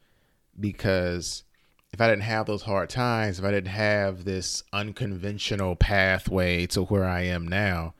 because 0.58 1.44
if 1.92 2.00
I 2.00 2.08
didn't 2.08 2.22
have 2.22 2.46
those 2.46 2.62
hard 2.62 2.88
times, 2.88 3.38
if 3.38 3.44
I 3.44 3.50
didn't 3.50 3.72
have 3.72 4.24
this 4.24 4.62
unconventional 4.72 5.76
pathway 5.76 6.66
to 6.68 6.84
where 6.84 7.04
I 7.04 7.22
am 7.22 7.46
now, 7.46 7.94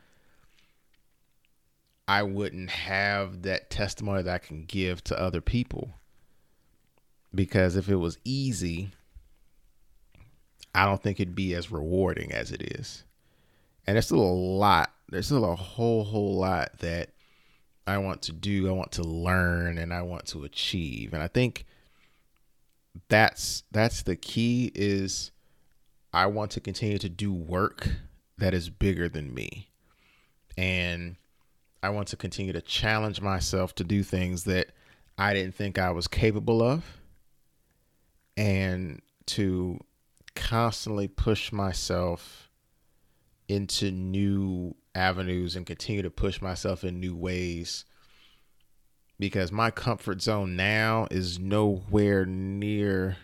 I 2.09 2.23
wouldn't 2.23 2.71
have 2.71 3.43
that 3.43 3.71
testimony 3.71 4.23
that 4.23 4.35
I 4.35 4.39
can 4.39 4.65
give 4.65 5.05
to 5.05 5.21
other 5.21 5.41
people. 5.41 5.95
Because 7.35 7.77
if 7.77 7.89
it 7.89 7.97
was 7.97 8.19
easy, 8.25 8.91
I 10.75 10.87
don't 10.87 11.03
think 11.03 11.21
it'd 11.21 11.35
be 11.35 11.55
as 11.55 11.71
rewarding 11.71 12.33
as 12.33 12.51
it 12.51 12.63
is. 12.63 13.05
And 13.87 13.97
there's 13.97 14.07
still 14.07 14.21
a 14.21 14.23
lot, 14.23 14.93
there's 15.09 15.27
still 15.27 15.51
a 15.51 15.57
whole, 15.57 16.05
whole 16.05 16.37
lot 16.37 16.79
that 16.79 17.11
I 17.87 17.99
want 17.99 18.23
to 18.23 18.33
do, 18.33 18.69
I 18.69 18.73
want 18.73 18.93
to 18.93 19.03
learn, 19.03 19.77
and 19.79 19.93
I 19.93 20.03
want 20.03 20.27
to 20.27 20.45
achieve. 20.45 21.13
And 21.13 21.23
I 21.23 21.29
think 21.29 21.67
that's 23.09 23.65
that's 23.71 24.03
the 24.03 24.17
key 24.17 24.71
is 24.75 25.31
I 26.13 26.27
want 26.27 26.51
to 26.53 26.61
continue 26.61 26.99
to 26.99 27.09
do 27.09 27.33
work 27.33 27.89
that 28.39 28.55
is 28.55 28.71
bigger 28.71 29.09
than 29.09 29.35
me. 29.35 29.71
And 30.57 31.17
I 31.83 31.91
want 31.91 32.09
to 32.09 32.17
continue 32.17 32.53
to 32.53 32.61
challenge 32.61 33.21
myself 33.21 33.75
to 33.77 33.85
do 33.85 34.03
things 34.03 34.45
that 34.45 34.69
I 35.19 35.35
didn't 35.35 35.55
think 35.55 35.79
I 35.79 35.91
was 35.91 36.07
capable 36.07 36.63
of 36.63 36.85
and 38.37 39.01
to 39.27 39.81
constantly 40.35 41.09
push 41.09 41.53
myself 41.53 42.51
into 43.49 43.91
new 43.91 44.75
avenues 44.95 45.57
and 45.57 45.67
continue 45.67 46.03
to 46.03 46.11
push 46.11 46.41
myself 46.41 46.85
in 46.85 47.01
new 47.01 47.17
ways 47.17 47.85
because 49.19 49.53
my 49.53 49.71
comfort 49.71 50.21
zone 50.21 50.57
now 50.57 51.07
is 51.11 51.39
nowhere 51.39 52.27
near 52.27 53.17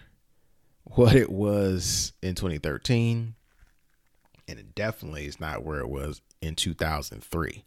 what 0.84 1.14
it 1.14 1.30
was 1.30 2.12
in 2.22 2.34
2013 2.34 3.34
and 4.46 4.58
it 4.58 4.74
definitely 4.74 5.26
is 5.26 5.38
not 5.38 5.64
where 5.64 5.80
it 5.80 5.88
was 5.88 6.22
in 6.40 6.54
2003 6.54 7.64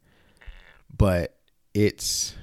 but 0.96 1.38
it's 1.74 2.36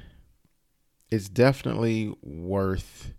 it's 1.10 1.28
definitely 1.28 2.14
worth 2.22 3.12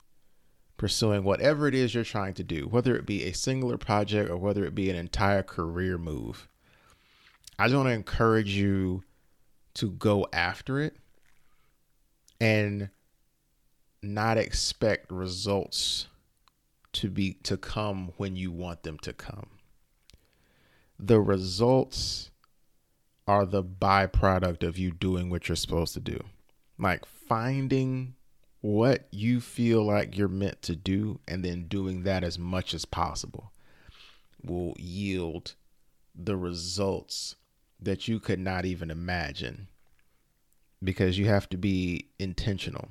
pursuing 0.80 1.26
whatever 1.26 1.68
it 1.68 1.76
is 1.76 1.94
you're 1.94 2.06
trying 2.06 2.34
to 2.34 2.44
do, 2.44 2.62
whether 2.64 2.96
it 2.96 3.06
be 3.06 3.26
a 3.26 3.34
singular 3.34 3.78
project 3.78 4.32
or 4.32 4.38
whether 4.38 4.64
it 4.64 4.74
be 4.74 4.90
an 4.90 4.96
entire 4.96 5.44
career 5.44 5.98
move. 5.98 6.48
I 7.60 7.66
just 7.66 7.76
want 7.76 7.90
to 7.90 7.94
encourage 7.94 8.52
you 8.52 9.04
to 9.76 9.92
go 9.92 10.26
after 10.32 10.80
it 10.80 10.96
and 12.40 12.90
not 14.02 14.38
expect 14.38 15.12
results 15.12 16.08
to 16.94 17.10
be 17.10 17.34
to 17.44 17.58
come 17.58 18.14
when 18.16 18.38
you 18.38 18.50
want 18.50 18.84
them 18.84 18.98
to 19.00 19.12
come. 19.12 19.50
The 20.98 21.20
results 21.20 22.32
are 23.28 23.46
the 23.46 23.64
byproduct 23.64 24.64
of 24.64 24.78
you 24.78 24.92
doing 24.92 25.30
what 25.30 25.50
you're 25.50 25.58
supposed 25.58 25.94
to 25.96 26.00
do. 26.00 26.24
Like 26.78 27.06
finding 27.06 28.16
what 28.62 29.08
you 29.12 29.40
feel 29.40 29.84
like 29.84 30.18
you're 30.18 30.28
meant 30.28 30.62
to 30.62 30.76
do 30.76 31.20
and 31.28 31.44
then 31.44 31.68
doing 31.68 32.04
that 32.04 32.24
as 32.24 32.38
much 32.38 32.74
as 32.74 32.86
possible 32.86 33.52
will 34.44 34.74
yield 34.78 35.56
the 36.16 36.36
results 36.36 37.36
that 37.82 38.08
you 38.08 38.20
could 38.20 38.40
not 38.40 38.66
even 38.66 38.92
imagine 38.92 39.68
because 40.84 41.18
you 41.18 41.26
have 41.28 41.48
to 41.50 41.58
be 41.58 42.08
intentional. 42.20 42.90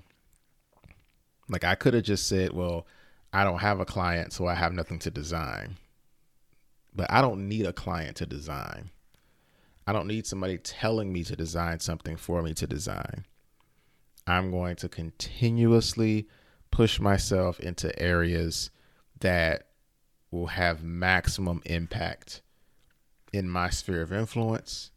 Like 1.48 1.64
I 1.64 1.74
could 1.74 1.94
have 1.94 2.04
just 2.04 2.26
said, 2.26 2.52
well, 2.52 2.87
I 3.33 3.44
don't 3.44 3.59
have 3.59 3.81
a 3.81 3.85
client, 3.85 4.33
so 4.33 4.46
I 4.46 4.54
have 4.54 4.72
nothing 4.72 4.98
to 5.00 5.11
design. 5.11 5.76
But 6.94 7.11
I 7.11 7.20
don't 7.20 7.48
need 7.48 7.66
a 7.66 7.72
client 7.72 8.16
to 8.18 8.26
design. 8.26 8.90
I 9.87 9.92
don't 9.92 10.07
need 10.07 10.26
somebody 10.26 10.59
telling 10.59 11.12
me 11.12 11.24
to 11.24 11.37
design 11.37 11.81
something 11.81 12.16
for 12.16 12.42
me 12.42 12.54
to 12.54 12.66
design. 12.66 13.24
I'm 14.29 14.51
going 14.51 14.77
to 14.77 14.88
continuously 14.88 16.29
push 16.71 17.01
myself 17.01 17.59
into 17.61 17.97
areas 18.01 18.71
that 19.21 19.69
will 20.31 20.49
have 20.49 20.83
maximum 20.83 21.62
impact 21.64 22.43
in 23.33 23.49
my 23.49 23.71
sphere 23.71 24.03
of 24.03 24.12
influence, 24.12 24.91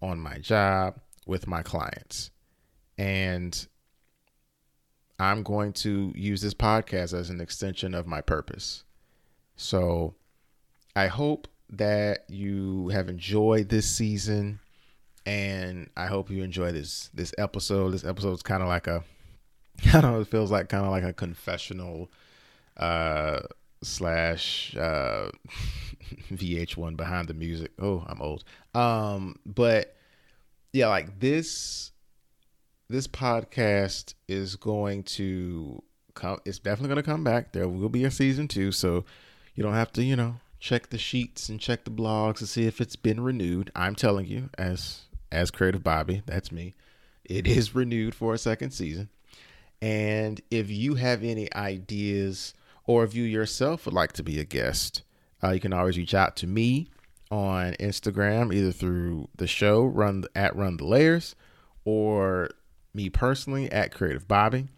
on 0.00 0.20
my 0.20 0.38
job, 0.38 1.00
with 1.26 1.46
my 1.46 1.62
clients. 1.62 2.30
And 2.96 3.66
I'm 5.18 5.42
going 5.42 5.72
to 5.74 6.12
use 6.14 6.40
this 6.40 6.54
podcast 6.54 7.12
as 7.12 7.30
an 7.30 7.40
extension 7.40 7.94
of 7.94 8.06
my 8.06 8.20
purpose. 8.20 8.84
So 9.56 10.14
I 10.94 11.08
hope 11.08 11.48
that 11.70 12.24
you 12.28 12.88
have 12.88 13.08
enjoyed 13.08 13.68
this 13.68 13.90
season 13.90 14.60
and 15.24 15.65
I 15.96 16.06
hope 16.06 16.30
you 16.30 16.42
enjoy 16.42 16.72
this 16.72 17.10
this 17.14 17.32
episode. 17.38 17.90
This 17.90 18.04
episode 18.04 18.32
is 18.32 18.42
kind 18.42 18.62
of 18.62 18.68
like 18.68 18.86
a 18.86 19.04
I 19.86 20.00
don't 20.00 20.12
know, 20.12 20.20
it 20.20 20.28
feels 20.28 20.50
like 20.50 20.68
kind 20.68 20.84
of 20.84 20.90
like 20.90 21.04
a 21.04 21.12
confessional 21.12 22.10
uh 22.76 23.40
slash 23.82 24.76
uh 24.76 25.30
VH1 26.32 26.96
behind 26.96 27.28
the 27.28 27.34
music. 27.34 27.72
Oh, 27.78 28.04
I'm 28.06 28.20
old. 28.20 28.44
Um 28.74 29.36
but 29.44 29.96
yeah, 30.72 30.88
like 30.88 31.20
this 31.20 31.92
this 32.88 33.06
podcast 33.06 34.14
is 34.28 34.56
going 34.56 35.02
to 35.02 35.82
come 36.14 36.38
it's 36.44 36.58
definitely 36.58 36.88
going 36.88 37.04
to 37.04 37.10
come 37.10 37.24
back. 37.24 37.52
There 37.52 37.68
will 37.68 37.88
be 37.88 38.04
a 38.04 38.10
season 38.10 38.48
2, 38.48 38.72
so 38.72 39.04
you 39.54 39.62
don't 39.62 39.74
have 39.74 39.92
to, 39.92 40.02
you 40.02 40.16
know, 40.16 40.36
check 40.58 40.90
the 40.90 40.98
sheets 40.98 41.48
and 41.48 41.60
check 41.60 41.84
the 41.84 41.90
blogs 41.90 42.38
to 42.38 42.46
see 42.46 42.66
if 42.66 42.80
it's 42.80 42.96
been 42.96 43.20
renewed. 43.20 43.70
I'm 43.74 43.94
telling 43.94 44.26
you, 44.26 44.50
as 44.58 45.02
as 45.30 45.50
Creative 45.50 45.82
Bobby, 45.82 46.22
that's 46.26 46.52
me. 46.52 46.74
It 47.24 47.46
is 47.46 47.74
renewed 47.74 48.14
for 48.14 48.34
a 48.34 48.38
second 48.38 48.70
season. 48.70 49.08
And 49.82 50.40
if 50.50 50.70
you 50.70 50.94
have 50.94 51.22
any 51.22 51.52
ideas 51.54 52.54
or 52.84 53.04
if 53.04 53.14
you 53.14 53.24
yourself 53.24 53.84
would 53.84 53.94
like 53.94 54.12
to 54.12 54.22
be 54.22 54.40
a 54.40 54.44
guest, 54.44 55.02
uh, 55.42 55.50
you 55.50 55.60
can 55.60 55.72
always 55.72 55.98
reach 55.98 56.14
out 56.14 56.36
to 56.36 56.46
me 56.46 56.88
on 57.30 57.74
Instagram, 57.74 58.54
either 58.54 58.72
through 58.72 59.28
the 59.36 59.46
show 59.46 59.84
run 59.84 60.24
at 60.34 60.56
Run 60.56 60.76
the 60.76 60.84
Layers, 60.84 61.34
or 61.84 62.50
me 62.94 63.10
personally 63.10 63.70
at 63.70 63.92
Creative 63.92 64.26
Bobby. 64.26 64.68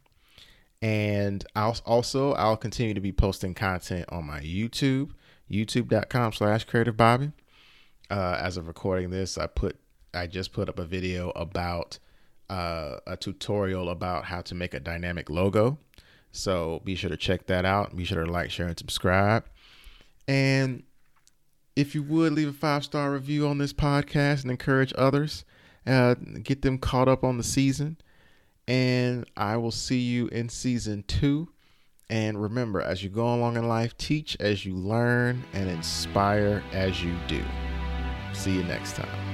And 0.81 1.45
I'll 1.57 1.77
also 1.85 2.33
I'll 2.35 2.57
continue 2.57 2.95
to 2.95 3.01
be 3.01 3.13
posting 3.13 3.55
content 3.55 4.07
on 4.11 4.27
my 4.27 4.41
YouTube, 4.41 5.11
youtube.com 5.51 6.33
slash 6.33 6.65
creative 6.65 6.97
Bobby. 6.97 7.33
Uh, 8.11 8.39
as 8.41 8.57
of 8.57 8.69
recording 8.69 9.11
this, 9.11 9.37
I 9.37 9.49
put 9.49 9.77
I 10.15 10.27
just 10.27 10.53
put 10.53 10.69
up 10.69 10.79
a 10.79 10.85
video 10.85 11.31
about 11.31 11.99
uh, 12.49 12.97
a 13.07 13.17
tutorial 13.17 13.91
about 13.91 14.25
how 14.25 14.41
to 14.43 14.55
make 14.55 14.75
a 14.75 14.81
dynamic 14.81 15.29
logo. 15.31 15.79
So 16.33 16.81
be 16.85 16.95
sure 16.95 17.11
to 17.11 17.17
check 17.17 17.47
that 17.47 17.65
out. 17.65 17.97
Be 17.97 18.05
sure 18.05 18.25
to 18.25 18.31
like, 18.31 18.51
share, 18.51 18.69
and 18.69 18.79
subscribe. 18.79 19.45
And 20.27 20.83
if 21.77 21.95
you 21.95 22.03
would 22.03 22.33
leave 22.33 22.49
a 22.49 22.53
five 22.53 22.85
star 22.85 23.13
review 23.13 23.47
on 23.47 23.59
this 23.59 23.73
podcast 23.73 24.43
and 24.43 24.51
encourage 24.51 24.93
others, 24.97 25.45
uh, 25.87 26.15
get 26.43 26.63
them 26.63 26.79
caught 26.79 27.09
up 27.09 27.25
on 27.25 27.39
the 27.39 27.45
season. 27.45 27.97
And 28.67 29.25
I 29.37 29.57
will 29.57 29.71
see 29.71 30.01
you 30.01 30.29
in 30.29 30.49
season 30.49 31.05
two. 31.07 31.49
And 32.11 32.41
remember, 32.41 32.81
as 32.81 33.03
you 33.03 33.11
go 33.11 33.35
along 33.35 33.57
in 33.57 33.69
life, 33.69 33.97
teach 33.97 34.37
as 34.41 34.65
you 34.65 34.75
learn 34.75 35.45
and 35.53 35.69
inspire 35.69 36.63
as 36.73 37.03
you 37.03 37.15
do. 37.27 37.43
See 38.33 38.55
you 38.55 38.63
next 38.65 38.97
time. 38.97 39.28